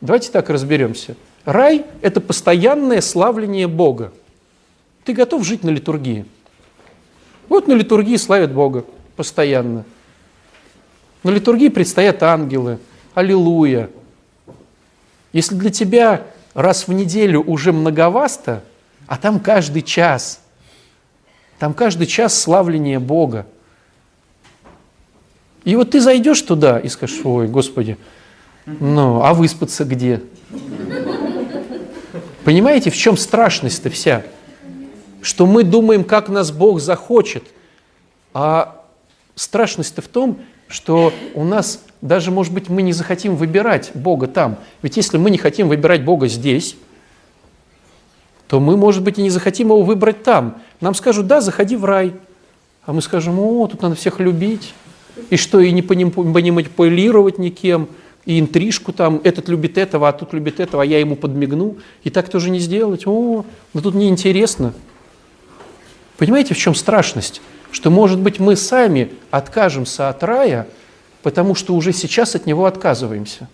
Давайте 0.00 0.30
так 0.30 0.50
разберемся. 0.50 1.16
Рай– 1.44 1.84
это 2.02 2.20
постоянное 2.20 3.00
славление 3.00 3.68
Бога. 3.68 4.12
Ты 5.04 5.12
готов 5.12 5.44
жить 5.44 5.62
на 5.62 5.70
литургии? 5.70 6.26
Вот 7.48 7.68
на 7.68 7.74
литургии 7.74 8.16
славят 8.16 8.52
Бога 8.52 8.84
постоянно. 9.14 9.84
На 11.22 11.30
литургии 11.30 11.68
предстоят 11.68 12.22
ангелы. 12.22 12.78
Аллилуйя. 13.14 13.90
Если 15.32 15.54
для 15.54 15.70
тебя 15.70 16.22
раз 16.54 16.88
в 16.88 16.92
неделю 16.92 17.42
уже 17.42 17.72
многовасто, 17.72 18.62
а 19.06 19.16
там 19.16 19.40
каждый 19.40 19.82
час, 19.82 20.40
там 21.58 21.74
каждый 21.74 22.06
час 22.06 22.38
славления 22.38 23.00
Бога. 23.00 23.46
И 25.64 25.74
вот 25.74 25.90
ты 25.90 26.00
зайдешь 26.00 26.42
туда 26.42 26.78
и 26.78 26.88
скажешь, 26.88 27.20
ой, 27.24 27.48
Господи, 27.48 27.96
ну, 28.66 29.22
а 29.22 29.34
выспаться 29.34 29.84
где? 29.84 30.22
Понимаете, 32.44 32.90
в 32.90 32.96
чем 32.96 33.16
страшность-то 33.16 33.90
вся? 33.90 34.22
Что 35.20 35.46
мы 35.46 35.64
думаем, 35.64 36.04
как 36.04 36.28
нас 36.28 36.52
Бог 36.52 36.80
захочет, 36.80 37.44
а 38.32 38.84
страшность-то 39.34 40.02
в 40.02 40.08
том, 40.08 40.38
что 40.68 41.12
у 41.34 41.44
нас 41.44 41.82
даже, 42.00 42.30
может 42.30 42.52
быть, 42.52 42.68
мы 42.68 42.82
не 42.82 42.92
захотим 42.92 43.34
выбирать 43.34 43.90
Бога 43.94 44.26
там. 44.26 44.58
Ведь 44.82 44.96
если 44.96 45.18
мы 45.18 45.30
не 45.30 45.38
хотим 45.38 45.68
выбирать 45.68 46.04
Бога 46.04 46.28
здесь, 46.28 46.76
то 48.48 48.60
мы, 48.60 48.76
может 48.76 49.02
быть, 49.02 49.18
и 49.18 49.22
не 49.22 49.30
захотим 49.30 49.68
его 49.68 49.82
выбрать 49.82 50.22
там. 50.22 50.60
Нам 50.80 50.94
скажут, 50.94 51.26
да, 51.26 51.40
заходи 51.40 51.76
в 51.76 51.84
рай. 51.84 52.14
А 52.84 52.92
мы 52.92 53.02
скажем, 53.02 53.38
о, 53.38 53.66
тут 53.66 53.82
надо 53.82 53.94
всех 53.94 54.20
любить. 54.20 54.74
И 55.30 55.36
что, 55.36 55.60
и 55.60 55.72
не 55.72 55.82
манипулировать 55.82 57.38
никем, 57.38 57.88
и 58.26 58.38
интрижку 58.38 58.92
там, 58.92 59.20
этот 59.24 59.48
любит 59.48 59.78
этого, 59.78 60.08
а 60.08 60.12
тут 60.12 60.32
любит 60.34 60.60
этого, 60.60 60.82
а 60.82 60.86
я 60.86 60.98
ему 60.98 61.16
подмигну. 61.16 61.78
И 62.04 62.10
так 62.10 62.28
тоже 62.28 62.50
не 62.50 62.58
сделать. 62.58 63.06
О, 63.06 63.44
ну 63.72 63.80
тут 63.80 63.94
неинтересно. 63.94 64.74
Понимаете, 66.18 66.54
в 66.54 66.58
чем 66.58 66.74
страшность? 66.74 67.40
Что, 67.70 67.90
может 67.90 68.18
быть, 68.18 68.38
мы 68.38 68.56
сами 68.56 69.12
откажемся 69.30 70.08
от 70.08 70.22
рая, 70.22 70.66
потому 71.22 71.54
что 71.54 71.74
уже 71.74 71.92
сейчас 71.92 72.34
от 72.34 72.46
него 72.46 72.66
отказываемся. 72.66 73.48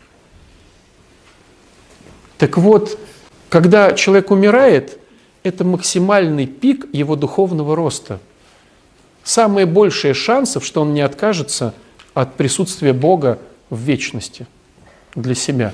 Так 2.38 2.58
вот, 2.58 2.98
когда 3.48 3.92
человек 3.92 4.30
умирает, 4.30 4.98
это 5.42 5.64
максимальный 5.64 6.46
пик 6.46 6.86
его 6.92 7.16
духовного 7.16 7.74
роста. 7.76 8.20
Самые 9.24 9.66
большие 9.66 10.14
шансов, 10.14 10.64
что 10.64 10.82
он 10.82 10.94
не 10.94 11.00
откажется 11.00 11.74
от 12.14 12.34
присутствия 12.34 12.92
Бога 12.92 13.38
в 13.70 13.78
вечности 13.78 14.46
для 15.14 15.34
себя. 15.34 15.72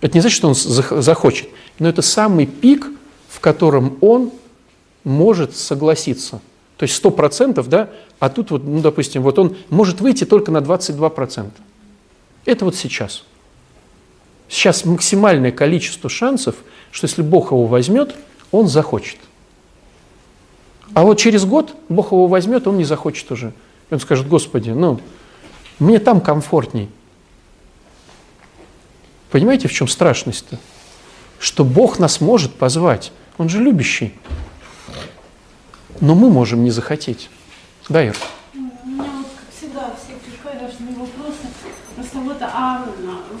Это 0.00 0.14
не 0.14 0.20
значит, 0.20 0.36
что 0.36 0.48
он 0.48 0.54
захочет, 0.54 1.48
но 1.78 1.88
это 1.88 2.02
самый 2.02 2.46
пик, 2.46 2.86
в 3.28 3.40
котором 3.40 3.98
он 4.00 4.32
может 5.04 5.56
согласиться. 5.56 6.40
То 6.76 6.84
есть 6.84 7.02
100%, 7.02 7.66
да, 7.68 7.90
а 8.20 8.28
тут 8.28 8.50
вот, 8.52 8.64
ну, 8.64 8.80
допустим, 8.80 9.22
вот 9.22 9.38
он 9.38 9.56
может 9.68 10.00
выйти 10.00 10.24
только 10.24 10.52
на 10.52 10.58
22%. 10.58 11.50
Это 12.44 12.64
вот 12.64 12.76
сейчас. 12.76 13.24
Сейчас 14.48 14.84
максимальное 14.84 15.50
количество 15.52 16.08
шансов, 16.08 16.56
что 16.90 17.06
если 17.06 17.22
Бог 17.22 17.50
его 17.50 17.66
возьмет, 17.66 18.14
он 18.50 18.68
захочет. 18.68 19.18
А 20.94 21.04
вот 21.04 21.18
через 21.18 21.44
год 21.44 21.74
Бог 21.88 22.12
его 22.12 22.26
возьмет, 22.26 22.66
он 22.66 22.78
не 22.78 22.84
захочет 22.84 23.30
уже. 23.30 23.52
Он 23.90 24.00
скажет, 24.00 24.28
Господи, 24.28 24.70
ну, 24.70 25.00
мне 25.78 25.98
там 25.98 26.20
комфортней. 26.20 26.88
Понимаете, 29.30 29.68
в 29.68 29.72
чем 29.72 29.88
страшность-то? 29.88 30.58
Что 31.38 31.64
Бог 31.64 31.98
нас 31.98 32.20
может 32.20 32.54
позвать. 32.54 33.12
Он 33.36 33.48
же 33.48 33.62
любящий. 33.62 34.14
Но 36.00 36.14
мы 36.14 36.30
можем 36.30 36.64
не 36.64 36.70
захотеть. 36.70 37.28
Да, 37.88 38.02
Ир? 38.02 38.16
У 38.54 38.58
меня 38.58 39.04
вот, 39.04 39.26
как 39.36 39.54
всегда, 39.56 39.94
все 39.96 40.18
важные 40.78 40.96
вопросы. 40.96 41.46
Просто 41.94 42.18
вот, 42.18 42.36
а 42.40 42.86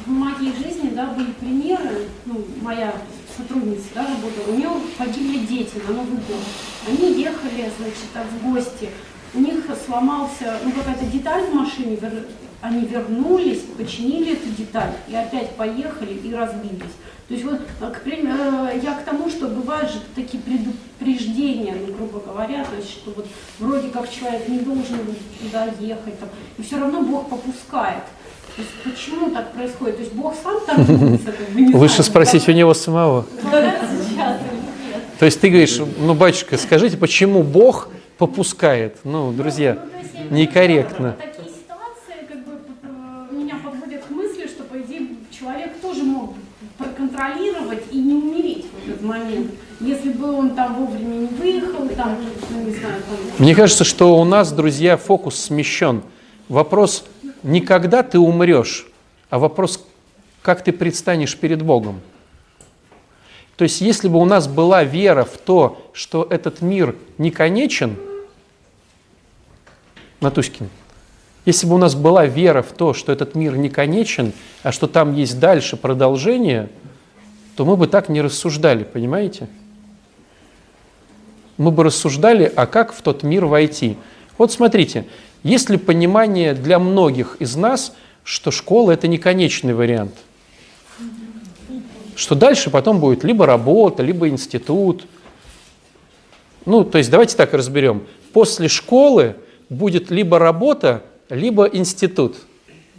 в 0.06 0.08
моей 0.08 0.52
жизни, 0.52 0.90
да, 0.90 1.06
были 1.06 1.32
примеры, 1.32 2.08
ну, 2.26 2.44
моя 2.62 2.92
сотрудница, 3.38 3.86
да, 3.94 4.02
работала, 4.02 4.52
у 4.52 4.56
нее 4.56 4.70
погибли 4.98 5.38
дети 5.46 5.80
на 5.86 5.94
Новый 5.94 6.16
год. 6.16 6.42
Они 6.86 7.20
ехали, 7.20 7.70
значит, 7.78 8.30
в 8.32 8.50
гости, 8.50 8.90
у 9.34 9.40
них 9.40 9.64
сломался, 9.86 10.58
ну, 10.64 10.72
какая-то 10.72 11.06
деталь 11.06 11.44
в 11.44 11.54
машине, 11.54 11.98
они 12.60 12.86
вернулись, 12.86 13.60
починили 13.76 14.32
эту 14.32 14.48
деталь 14.50 14.92
и 15.08 15.14
опять 15.14 15.54
поехали 15.54 16.14
и 16.14 16.34
разбились. 16.34 16.96
То 17.28 17.34
есть 17.34 17.44
вот, 17.44 17.60
э, 17.80 17.90
к 17.90 18.02
примеру, 18.02 18.66
э, 18.66 18.80
я 18.82 18.94
к 18.94 19.04
тому, 19.04 19.28
что 19.28 19.48
бывают 19.48 19.90
же 19.90 20.00
такие 20.16 20.42
предупреждения, 20.42 21.76
ну, 21.86 21.94
грубо 21.94 22.20
говоря, 22.20 22.64
то 22.64 22.74
есть, 22.74 22.90
что 22.90 23.10
вот 23.10 23.26
вроде 23.58 23.88
как 23.88 24.10
человек 24.10 24.48
не 24.48 24.60
должен 24.60 24.98
туда 25.40 25.66
ехать, 25.78 26.18
там, 26.18 26.30
и 26.56 26.62
все 26.62 26.78
равно 26.78 27.02
Бог 27.02 27.28
попускает. 27.28 28.02
То 28.58 28.62
есть 28.62 28.96
почему 28.96 29.30
так 29.30 29.52
происходит? 29.52 29.96
То 29.96 30.02
есть 30.02 30.14
Бог 30.14 30.34
сам 30.42 30.60
так 30.66 30.76
как 30.76 30.86
бы, 30.86 31.76
Лучше 31.76 32.02
спросить 32.02 32.48
у 32.48 32.52
него 32.52 32.74
самого. 32.74 33.24
То 35.20 35.24
есть 35.24 35.40
ты 35.40 35.48
говоришь, 35.48 35.80
ну, 35.98 36.14
батюшка, 36.14 36.56
скажите, 36.58 36.96
почему 36.96 37.44
Бог 37.44 37.88
попускает? 38.18 38.96
Ну, 39.04 39.32
друзья, 39.32 39.78
ну, 40.28 40.36
некорректно. 40.36 41.16
контролировать 46.96 47.84
и 47.92 47.98
не 47.98 48.14
умереть 48.14 48.66
в 48.72 48.88
этот 48.88 49.02
момент. 49.02 49.52
Если 49.80 50.10
бы 50.10 50.32
он 50.32 50.50
там 50.50 50.74
вовремя 50.74 51.14
не 51.14 51.26
выехал, 51.26 51.88
там, 51.96 52.16
ну, 52.50 52.62
не 52.62 52.72
знаю, 52.72 53.02
там... 53.08 53.16
Мне 53.38 53.54
кажется, 53.54 53.84
что 53.84 54.18
у 54.18 54.24
нас, 54.24 54.52
друзья, 54.52 54.96
фокус 54.96 55.36
смещен. 55.36 56.02
Вопрос 56.48 57.04
не 57.42 57.60
когда 57.60 58.02
ты 58.02 58.18
умрешь, 58.18 58.86
а 59.30 59.38
вопрос, 59.38 59.84
как 60.42 60.64
ты 60.64 60.72
предстанешь 60.72 61.36
перед 61.36 61.62
Богом. 61.62 62.00
То 63.56 63.64
есть, 63.64 63.80
если 63.80 64.08
бы 64.08 64.18
у 64.18 64.24
нас 64.24 64.46
была 64.46 64.84
вера 64.84 65.24
в 65.24 65.36
то, 65.36 65.90
что 65.92 66.26
этот 66.30 66.62
мир 66.62 66.94
не 67.18 67.30
конечен, 67.30 67.96
Натуськин, 70.20 70.68
если 71.44 71.66
бы 71.66 71.74
у 71.74 71.78
нас 71.78 71.94
была 71.94 72.26
вера 72.26 72.62
в 72.62 72.72
то, 72.72 72.92
что 72.92 73.12
этот 73.12 73.34
мир 73.34 73.56
не 73.56 73.68
конечен, 73.68 74.32
а 74.62 74.72
что 74.72 74.86
там 74.86 75.14
есть 75.14 75.38
дальше 75.38 75.76
продолжение– 75.76 76.68
то 77.58 77.64
мы 77.64 77.76
бы 77.76 77.88
так 77.88 78.08
не 78.08 78.20
рассуждали, 78.20 78.84
понимаете? 78.84 79.48
Мы 81.56 81.72
бы 81.72 81.82
рассуждали, 81.82 82.52
а 82.54 82.66
как 82.66 82.92
в 82.92 83.02
тот 83.02 83.24
мир 83.24 83.46
войти. 83.46 83.96
Вот 84.38 84.52
смотрите, 84.52 85.06
есть 85.42 85.70
ли 85.70 85.76
понимание 85.76 86.54
для 86.54 86.78
многих 86.78 87.36
из 87.38 87.56
нас, 87.56 87.94
что 88.24 88.50
школа– 88.50 88.90
это 88.92 89.08
не 89.08 89.18
конечный 89.18 89.74
вариант? 89.74 90.14
Что 92.16 92.34
дальше 92.34 92.70
потом 92.70 92.98
будет 92.98 93.24
либо 93.24 93.46
работа, 93.46 94.02
либо 94.02 94.28
институт. 94.28 95.06
Ну, 96.66 96.84
то 96.84 96.98
есть 96.98 97.10
давайте 97.10 97.36
так 97.36 97.54
разберем. 97.54 98.02
После 98.32 98.68
школы 98.68 99.36
будет 99.70 100.10
либо 100.10 100.38
работа, 100.38 101.02
либо 101.30 101.66
институт. 101.66 102.36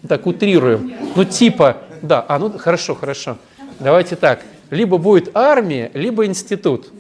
Так 0.07 0.25
утрируем. 0.25 0.93
Ну, 1.15 1.25
типа, 1.25 1.77
да, 2.01 2.25
а 2.27 2.39
ну 2.39 2.57
хорошо, 2.57 2.95
хорошо. 2.95 3.37
Давайте 3.79 4.15
так. 4.15 4.41
Либо 4.69 4.97
будет 4.97 5.31
армия, 5.35 5.91
либо 5.93 6.25
институт. 6.25 6.91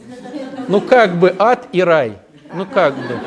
Ну 0.67 0.81
как 0.81 1.19
бы 1.19 1.35
ад 1.37 1.67
и 1.71 1.81
рай. 1.81 2.13
Ну 2.53 2.65
как 2.65 2.95
бы. 2.95 3.19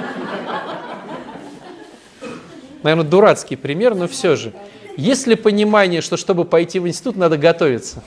Наверное, 2.82 3.08
дурацкий 3.08 3.56
пример, 3.56 3.94
но 3.94 4.08
все 4.08 4.36
же. 4.36 4.52
Есть 4.96 5.26
ли 5.26 5.36
понимание, 5.36 6.00
что 6.00 6.16
чтобы 6.16 6.44
пойти 6.44 6.78
в 6.78 6.86
институт, 6.86 7.16
надо 7.16 7.38
готовиться? 7.38 8.02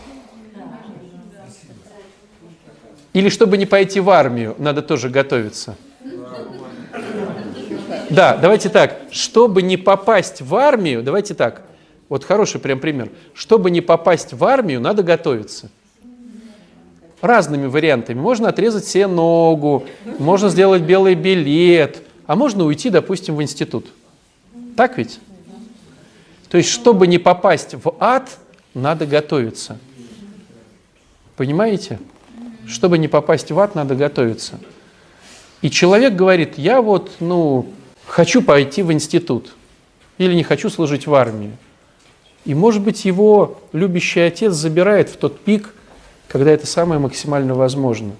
Или 3.13 3.29
чтобы 3.29 3.57
не 3.57 3.65
пойти 3.65 3.99
в 3.99 4.09
армию, 4.09 4.55
надо 4.57 4.81
тоже 4.81 5.09
готовиться? 5.09 5.75
Да, 8.09 8.37
давайте 8.37 8.69
так. 8.69 8.99
Чтобы 9.09 9.61
не 9.61 9.77
попасть 9.77 10.41
в 10.41 10.53
армию, 10.55 11.01
давайте 11.01 11.33
так. 11.33 11.63
Вот 12.09 12.23
хороший 12.23 12.59
прям 12.59 12.79
пример. 12.79 13.09
Чтобы 13.33 13.71
не 13.71 13.81
попасть 13.81 14.33
в 14.33 14.43
армию, 14.43 14.79
надо 14.79 15.01
готовиться. 15.01 15.71
Разными 17.21 17.65
вариантами. 17.65 18.19
Можно 18.19 18.49
отрезать 18.49 18.85
себе 18.85 19.07
ногу, 19.07 19.85
можно 20.19 20.49
сделать 20.49 20.83
белый 20.83 21.15
билет, 21.15 22.03
а 22.27 22.35
можно 22.35 22.65
уйти, 22.65 22.89
допустим, 22.89 23.35
в 23.35 23.41
институт. 23.41 23.87
Так 24.75 24.97
ведь? 24.97 25.19
То 26.49 26.57
есть, 26.57 26.69
чтобы 26.69 27.07
не 27.07 27.17
попасть 27.17 27.73
в 27.73 27.95
ад, 27.99 28.37
надо 28.73 29.05
готовиться. 29.05 29.77
Понимаете? 31.37 31.99
Чтобы 32.67 32.97
не 32.97 33.07
попасть 33.07 33.51
в 33.51 33.59
ад, 33.59 33.75
надо 33.75 33.95
готовиться. 33.95 34.59
И 35.61 35.69
человек 35.69 36.13
говорит, 36.13 36.57
я 36.57 36.81
вот, 36.81 37.11
ну, 37.19 37.67
хочу 38.05 38.41
пойти 38.41 38.83
в 38.83 38.91
институт 38.91 39.55
или 40.17 40.33
не 40.33 40.43
хочу 40.43 40.69
служить 40.69 41.07
в 41.07 41.13
армии. 41.13 41.51
И, 42.45 42.53
может 42.53 42.83
быть, 42.83 43.05
его 43.05 43.59
любящий 43.73 44.19
отец 44.19 44.53
забирает 44.53 45.09
в 45.09 45.17
тот 45.17 45.39
пик, 45.39 45.73
когда 46.27 46.51
это 46.51 46.67
самое 46.67 46.99
максимально 46.99 47.55
возможно. 47.55 48.11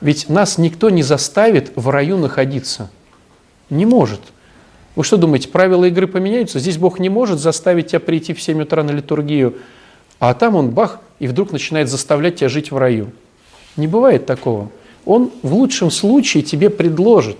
Ведь 0.00 0.28
нас 0.28 0.58
никто 0.58 0.90
не 0.90 1.02
заставит 1.02 1.72
в 1.74 1.88
раю 1.88 2.18
находиться. 2.18 2.90
Не 3.70 3.86
может. 3.86 4.20
Вы 4.96 5.02
что 5.02 5.16
думаете, 5.16 5.48
правила 5.48 5.84
игры 5.86 6.06
поменяются? 6.06 6.58
Здесь 6.58 6.78
Бог 6.78 6.98
не 6.98 7.08
может 7.08 7.40
заставить 7.40 7.88
тебя 7.88 8.00
прийти 8.00 8.32
в 8.32 8.40
7 8.40 8.62
утра 8.62 8.82
на 8.84 8.92
литургию, 8.92 9.56
а 10.20 10.34
там 10.34 10.54
он 10.54 10.70
бах, 10.70 11.00
и 11.18 11.26
вдруг 11.26 11.50
начинает 11.52 11.88
заставлять 11.88 12.36
тебя 12.36 12.48
жить 12.48 12.70
в 12.70 12.76
раю. 12.76 13.10
Не 13.76 13.88
бывает 13.88 14.26
такого. 14.26 14.70
Он 15.04 15.30
в 15.42 15.52
лучшем 15.54 15.90
случае 15.90 16.42
тебе 16.42 16.70
предложит. 16.70 17.36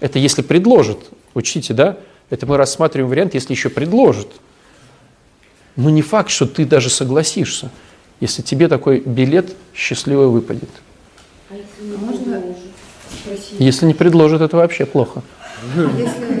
Это 0.00 0.18
если 0.18 0.42
предложит, 0.42 0.98
учтите, 1.34 1.74
да? 1.74 1.98
Это 2.30 2.46
мы 2.46 2.56
рассматриваем 2.56 3.10
вариант, 3.10 3.34
если 3.34 3.52
еще 3.52 3.68
предложит. 3.68 4.28
Но 5.76 5.90
не 5.90 6.02
факт, 6.02 6.30
что 6.30 6.46
ты 6.46 6.64
даже 6.64 6.90
согласишься, 6.90 7.70
если 8.20 8.42
тебе 8.42 8.68
такой 8.68 9.00
билет 9.00 9.54
счастливый 9.74 10.28
выпадет. 10.28 10.70
А 11.50 11.54
если 11.54 11.90
не 11.90 11.96
Можно? 11.96 12.42
Спросить. 13.22 13.54
Если 13.58 13.86
не 13.86 13.94
предложит, 13.94 14.40
это 14.40 14.56
вообще 14.56 14.86
плохо. 14.86 15.22
Если, 15.74 15.84
например, 15.86 15.98
произошел 15.98 16.37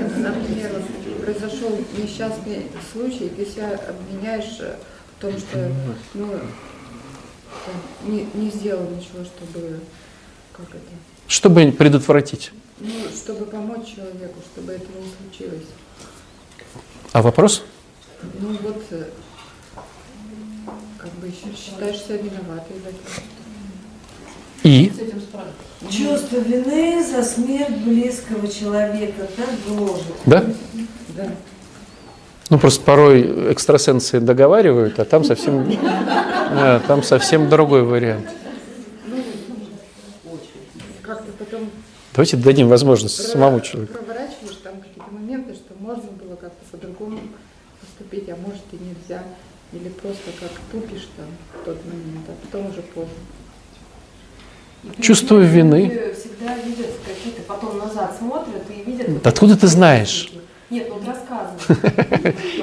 несчастный 1.98 2.66
случай, 2.92 3.28
ты 3.28 3.44
себя 3.44 3.78
обвиняешь 3.88 4.58
э, 4.60 4.76
в 5.16 5.20
том, 5.20 5.36
что 5.38 5.70
ну, 6.14 6.28
не, 8.06 8.26
не 8.34 8.50
сделал 8.50 8.84
ничего, 8.90 9.24
чтобы 9.24 9.80
как 10.52 10.68
это, 10.70 10.78
Чтобы 11.26 11.72
предотвратить. 11.72 12.52
ну, 12.80 12.90
чтобы 13.14 13.46
помочь 13.46 13.94
человеку, 13.94 14.40
чтобы 14.52 14.72
этого 14.72 14.98
не 14.98 15.10
случилось. 15.30 15.66
А 17.12 17.22
вопрос? 17.22 17.62
Ну 18.40 18.56
вот, 18.62 18.82
э, 18.90 19.04
как 20.98 21.10
бы 21.14 21.30
считаешь 21.30 22.00
себя 22.02 22.16
виноватой 22.16 22.76
в 22.76 22.86
этом. 22.86 23.24
И? 24.64 24.92
Чувство 25.90 26.38
вины 26.38 27.04
за 27.04 27.22
смерть 27.22 27.78
близкого 27.78 28.48
человека 28.48 29.28
так 29.36 29.48
гложет. 29.66 30.16
Да? 30.26 30.44
Да. 31.16 31.30
Ну, 32.50 32.58
просто 32.58 32.82
порой 32.82 33.52
экстрасенсы 33.52 34.20
договаривают, 34.20 34.98
а 34.98 35.04
там 35.04 35.22
совсем, 35.24 35.68
да, 36.54 36.80
там 36.86 37.02
совсем 37.02 37.48
другой 37.48 37.82
вариант. 37.82 38.26
Давайте 42.14 42.36
дадим 42.36 42.68
возможность 42.68 43.28
самому 43.28 43.60
человеку. 43.60 43.92
проворачиваешь 43.92 44.56
там 44.64 44.80
какие-то 44.80 45.12
моменты, 45.12 45.54
что 45.54 45.74
можно 45.78 46.10
было 46.10 46.36
как-то 46.36 46.64
по-другому 46.72 47.20
поступить, 47.80 48.28
а 48.28 48.36
может 48.36 48.62
и 48.72 48.76
нельзя. 48.76 49.22
Или 49.72 49.90
просто 49.90 50.30
как 50.40 50.50
тупишь 50.72 51.08
там 51.16 51.26
в 51.52 51.64
тот 51.64 51.76
момент, 51.84 52.26
а 52.28 52.32
потом 52.46 52.70
уже 52.70 52.82
поздно. 52.82 53.12
Чувство 55.00 55.38
вины. 55.38 56.14
Всегда 56.18 56.56
видят 56.56 56.90
какие-то, 57.06 57.42
потом 57.42 57.78
назад 57.78 58.16
смотрят 58.18 58.62
и 58.70 58.90
видят... 58.90 59.26
Откуда 59.26 59.56
ты 59.56 59.66
знаешь? 59.66 60.32
Нет, 60.70 60.88
вот 60.90 61.02
рассказывают. 61.06 61.62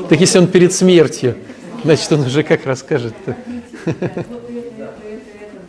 Так 0.10 0.20
если 0.20 0.38
он 0.40 0.48
перед 0.48 0.74
смертью, 0.74 1.36
значит, 1.84 2.12
он 2.12 2.22
уже 2.22 2.44
как 2.44 2.66
расскажет-то. 2.66 3.32
Это, 3.32 3.90
это, 3.90 4.06
это, 4.06 4.12
это. 4.12 5.66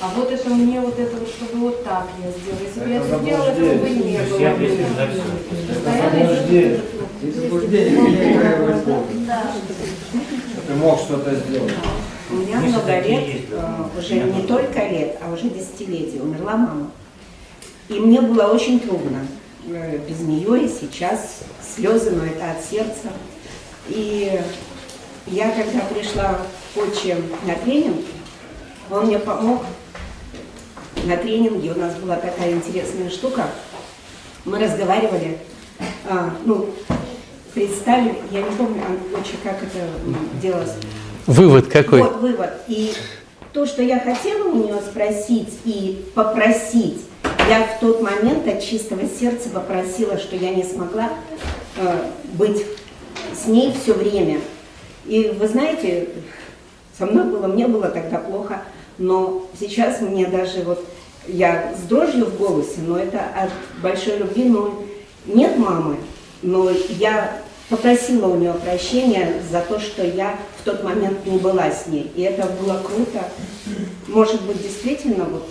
А 0.00 0.08
вот 0.16 0.30
это 0.30 0.48
мне 0.50 0.80
вот 0.80 0.98
это, 0.98 1.16
вот, 1.16 1.28
чтобы 1.28 1.56
вот 1.66 1.84
так 1.84 2.08
я 2.22 2.30
сделала. 2.32 2.60
Если 2.60 2.80
бы 2.80 2.90
я 2.90 2.96
это 2.96 3.18
сделала, 3.18 3.44
этого 3.50 3.74
бы 3.74 3.90
не 3.90 4.18
было. 4.18 4.40
Это. 4.40 5.80
И 7.22 7.30
заблуждение. 7.30 8.40
Ты 10.66 10.74
мог 10.74 10.98
что-то 10.98 11.34
сделать. 11.34 11.72
У 12.30 12.34
меня 12.34 12.60
много 12.60 13.00
лет, 13.00 13.40
э, 13.50 13.98
уже 13.98 14.14
не 14.20 14.42
только 14.42 14.88
лет, 14.88 15.18
а 15.20 15.32
уже 15.32 15.50
десятилетий. 15.50 16.20
Умерла 16.20 16.56
мама. 16.56 16.90
И 17.90 17.94
мне 17.98 18.20
было 18.20 18.44
очень 18.44 18.78
трудно. 18.78 19.26
Э, 19.68 19.98
Без 20.08 20.20
нее 20.20 20.64
и 20.64 20.68
сейчас 20.68 21.40
слезы, 21.76 22.12
но 22.12 22.24
это 22.24 22.52
от 22.52 22.64
сердца. 22.64 23.08
И 23.88 24.40
я, 25.26 25.50
когда 25.50 25.80
пришла 25.92 26.34
к 26.34 26.46
Поче 26.74 27.16
на 27.44 27.54
тренинг, 27.56 27.96
он 28.90 29.06
мне 29.06 29.18
помог. 29.18 29.64
На 31.04 31.16
тренинге 31.16 31.72
у 31.72 31.78
нас 31.78 31.94
была 31.96 32.14
такая 32.16 32.52
интересная 32.52 33.10
штука. 33.10 33.46
Мы 34.44 34.60
разговаривали, 34.60 35.38
а, 36.08 36.30
ну, 36.44 36.70
представили, 37.54 38.14
я 38.30 38.42
не 38.42 38.50
помню, 38.56 38.82
Поче, 39.12 39.34
как 39.42 39.56
это 39.64 39.78
м, 40.04 40.16
делалось. 40.40 40.74
Вывод 41.26 41.66
какой? 41.66 42.02
Вот 42.02 42.20
вывод. 42.20 42.50
И 42.68 42.92
то, 43.52 43.66
что 43.66 43.82
я 43.82 43.98
хотела 43.98 44.48
у 44.48 44.54
нее 44.64 44.76
спросить 44.80 45.58
и 45.64 46.04
попросить, 46.14 47.00
я 47.50 47.66
в 47.66 47.80
тот 47.80 48.00
момент 48.00 48.46
от 48.46 48.62
чистого 48.62 49.02
сердца 49.08 49.48
попросила, 49.48 50.18
что 50.18 50.36
я 50.36 50.54
не 50.54 50.62
смогла 50.62 51.10
э, 51.76 52.04
быть 52.34 52.64
с 53.34 53.48
ней 53.48 53.74
все 53.74 53.92
время. 53.92 54.40
И 55.04 55.34
вы 55.36 55.48
знаете, 55.48 56.10
со 56.96 57.06
мной 57.06 57.24
было, 57.24 57.48
мне 57.48 57.66
было 57.66 57.88
тогда 57.88 58.18
плохо, 58.18 58.62
но 58.98 59.48
сейчас 59.58 60.00
мне 60.00 60.28
даже 60.28 60.62
вот, 60.62 60.84
я 61.26 61.74
с 61.76 61.88
дрожью 61.88 62.26
в 62.26 62.38
голосе, 62.38 62.82
но 62.86 62.96
это 62.96 63.18
от 63.18 63.50
большой 63.82 64.18
любви, 64.18 64.44
но 64.44 64.84
нет 65.26 65.58
мамы, 65.58 65.96
но 66.42 66.70
я 66.70 67.36
попросила 67.68 68.28
у 68.28 68.36
нее 68.36 68.54
прощения 68.64 69.42
за 69.50 69.60
то, 69.62 69.80
что 69.80 70.06
я 70.06 70.38
в 70.60 70.64
тот 70.64 70.84
момент 70.84 71.26
не 71.26 71.38
была 71.38 71.68
с 71.72 71.88
ней. 71.88 72.12
И 72.14 72.22
это 72.22 72.46
было 72.62 72.80
круто. 72.80 73.24
Может 74.06 74.40
быть, 74.42 74.62
действительно, 74.62 75.24
вот 75.24 75.48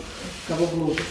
кого 0.48 0.66
глубже. 0.68 1.04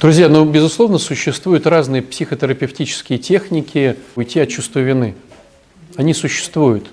Друзья, 0.00 0.28
ну, 0.28 0.44
безусловно, 0.44 0.98
существуют 0.98 1.66
разные 1.66 2.02
психотерапевтические 2.02 3.18
техники 3.18 3.96
уйти 4.16 4.40
от 4.40 4.48
чувства 4.48 4.80
вины. 4.80 5.14
Они 5.96 6.14
существуют. 6.14 6.86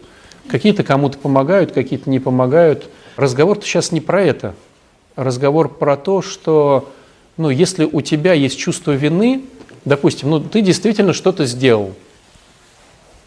Какие-то 0.50 0.84
кому-то 0.84 1.17
помогают, 1.17 1.72
какие-то 1.72 2.10
не 2.10 2.20
помогают. 2.20 2.89
Разговор-то 3.15 3.65
сейчас 3.65 3.91
не 3.91 4.02
про 4.02 4.22
это. 4.22 4.56
Разговор 5.15 5.70
про 5.70 5.98
то, 5.98 6.22
что 6.22 6.91
ну, 7.38 7.50
если 7.50 7.86
у 7.86 8.02
тебя 8.02 8.34
есть 8.34 8.58
чувство 8.58 8.91
вины, 8.91 9.43
допустим, 9.86 10.30
ну, 10.30 10.39
ты 10.39 10.62
действительно 10.62 11.13
что-то 11.13 11.46
сделал, 11.46 11.93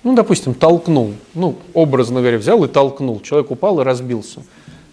ну, 0.03 0.15
допустим, 0.15 0.55
толкнул, 0.55 1.15
ну, 1.35 1.57
образно 1.75 2.21
говоря, 2.21 2.39
взял 2.39 2.65
и 2.65 2.69
толкнул, 2.69 3.21
человек 3.21 3.51
упал 3.51 3.81
и 3.81 3.85
разбился. 3.85 4.43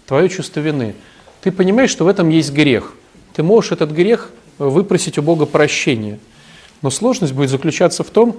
Твое 0.06 0.30
чувство 0.30 0.60
вины. 0.60 0.96
Ты 1.42 1.52
понимаешь, 1.52 1.90
что 1.90 2.06
в 2.06 2.08
этом 2.08 2.30
есть 2.30 2.52
грех. 2.52 2.94
Ты 3.38 3.44
можешь 3.44 3.72
этот 3.72 3.92
грех 3.92 4.32
выпросить 4.58 5.20
у 5.20 5.22
Бога 5.22 5.46
прощения. 5.46 6.18
Но 6.82 6.90
сложность 6.90 7.34
будет 7.34 7.52
заключаться 7.52 8.04
в 8.04 8.10
том, 8.10 8.36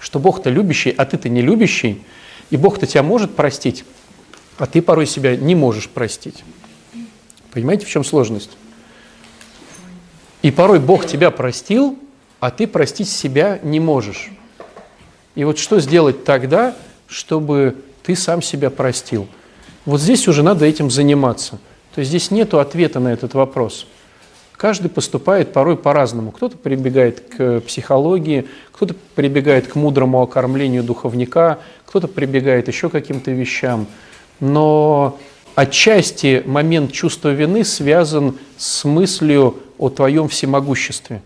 что 0.00 0.18
Бог-то 0.18 0.50
любящий, 0.50 0.90
а 0.90 1.04
ты-то 1.04 1.28
не 1.28 1.40
любящий, 1.40 2.02
и 2.50 2.56
Бог-то 2.56 2.84
тебя 2.84 3.04
может 3.04 3.36
простить, 3.36 3.84
а 4.58 4.66
ты 4.66 4.82
порой 4.82 5.06
себя 5.06 5.36
не 5.36 5.54
можешь 5.54 5.88
простить. 5.88 6.42
Понимаете, 7.52 7.86
в 7.86 7.88
чем 7.88 8.02
сложность? 8.02 8.50
И 10.42 10.50
порой 10.50 10.80
Бог 10.80 11.06
тебя 11.06 11.30
простил, 11.30 11.96
а 12.40 12.50
ты 12.50 12.66
простить 12.66 13.08
себя 13.08 13.60
не 13.62 13.78
можешь. 13.78 14.30
И 15.36 15.44
вот 15.44 15.60
что 15.60 15.78
сделать 15.78 16.24
тогда, 16.24 16.76
чтобы 17.06 17.76
ты 18.02 18.16
сам 18.16 18.42
себя 18.42 18.70
простил? 18.70 19.28
Вот 19.84 20.00
здесь 20.00 20.26
уже 20.26 20.42
надо 20.42 20.66
этим 20.66 20.90
заниматься. 20.90 21.60
То 21.94 22.00
есть 22.00 22.08
здесь 22.08 22.32
нет 22.32 22.52
ответа 22.54 22.98
на 22.98 23.12
этот 23.12 23.34
вопрос. 23.34 23.86
Каждый 24.56 24.88
поступает 24.88 25.52
порой 25.52 25.76
по-разному. 25.76 26.30
Кто-то 26.30 26.56
прибегает 26.56 27.20
к 27.20 27.60
психологии, 27.62 28.46
кто-то 28.72 28.94
прибегает 29.14 29.66
к 29.66 29.74
мудрому 29.74 30.22
окормлению 30.22 30.84
духовника, 30.84 31.58
кто-то 31.86 32.06
прибегает 32.08 32.68
еще 32.68 32.88
к 32.88 32.92
каким-то 32.92 33.32
вещам. 33.32 33.86
Но 34.40 35.18
отчасти 35.56 36.42
момент 36.46 36.92
чувства 36.92 37.30
вины 37.30 37.64
связан 37.64 38.38
с 38.56 38.84
мыслью 38.84 39.58
о 39.76 39.88
твоем 39.88 40.28
всемогуществе. 40.28 41.20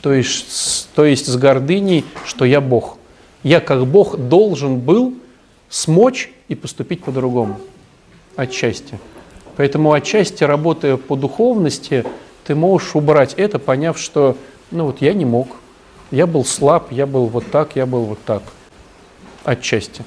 То 0.00 0.12
есть, 0.12 0.50
с- 0.50 0.88
то 0.94 1.04
есть 1.04 1.26
с 1.26 1.36
гордыней, 1.36 2.04
что 2.24 2.44
я 2.44 2.60
Бог. 2.60 2.96
Я 3.42 3.60
как 3.60 3.86
Бог 3.86 4.16
должен 4.16 4.78
был 4.78 5.14
смочь 5.68 6.30
и 6.48 6.54
поступить 6.54 7.04
по-другому. 7.04 7.58
Отчасти. 8.36 8.98
Поэтому 9.56 9.92
отчасти, 9.92 10.44
работая 10.44 10.96
по 10.96 11.16
духовности, 11.16 12.04
ты 12.44 12.54
можешь 12.54 12.94
убрать 12.94 13.34
это, 13.34 13.58
поняв, 13.58 13.98
что 13.98 14.36
ну 14.70 14.86
вот 14.86 15.00
я 15.00 15.14
не 15.14 15.24
мог, 15.24 15.48
я 16.10 16.26
был 16.26 16.44
слаб, 16.44 16.92
я 16.92 17.06
был 17.06 17.26
вот 17.26 17.50
так, 17.50 17.74
я 17.74 17.86
был 17.86 18.04
вот 18.04 18.18
так. 18.24 18.42
Отчасти. 19.44 20.02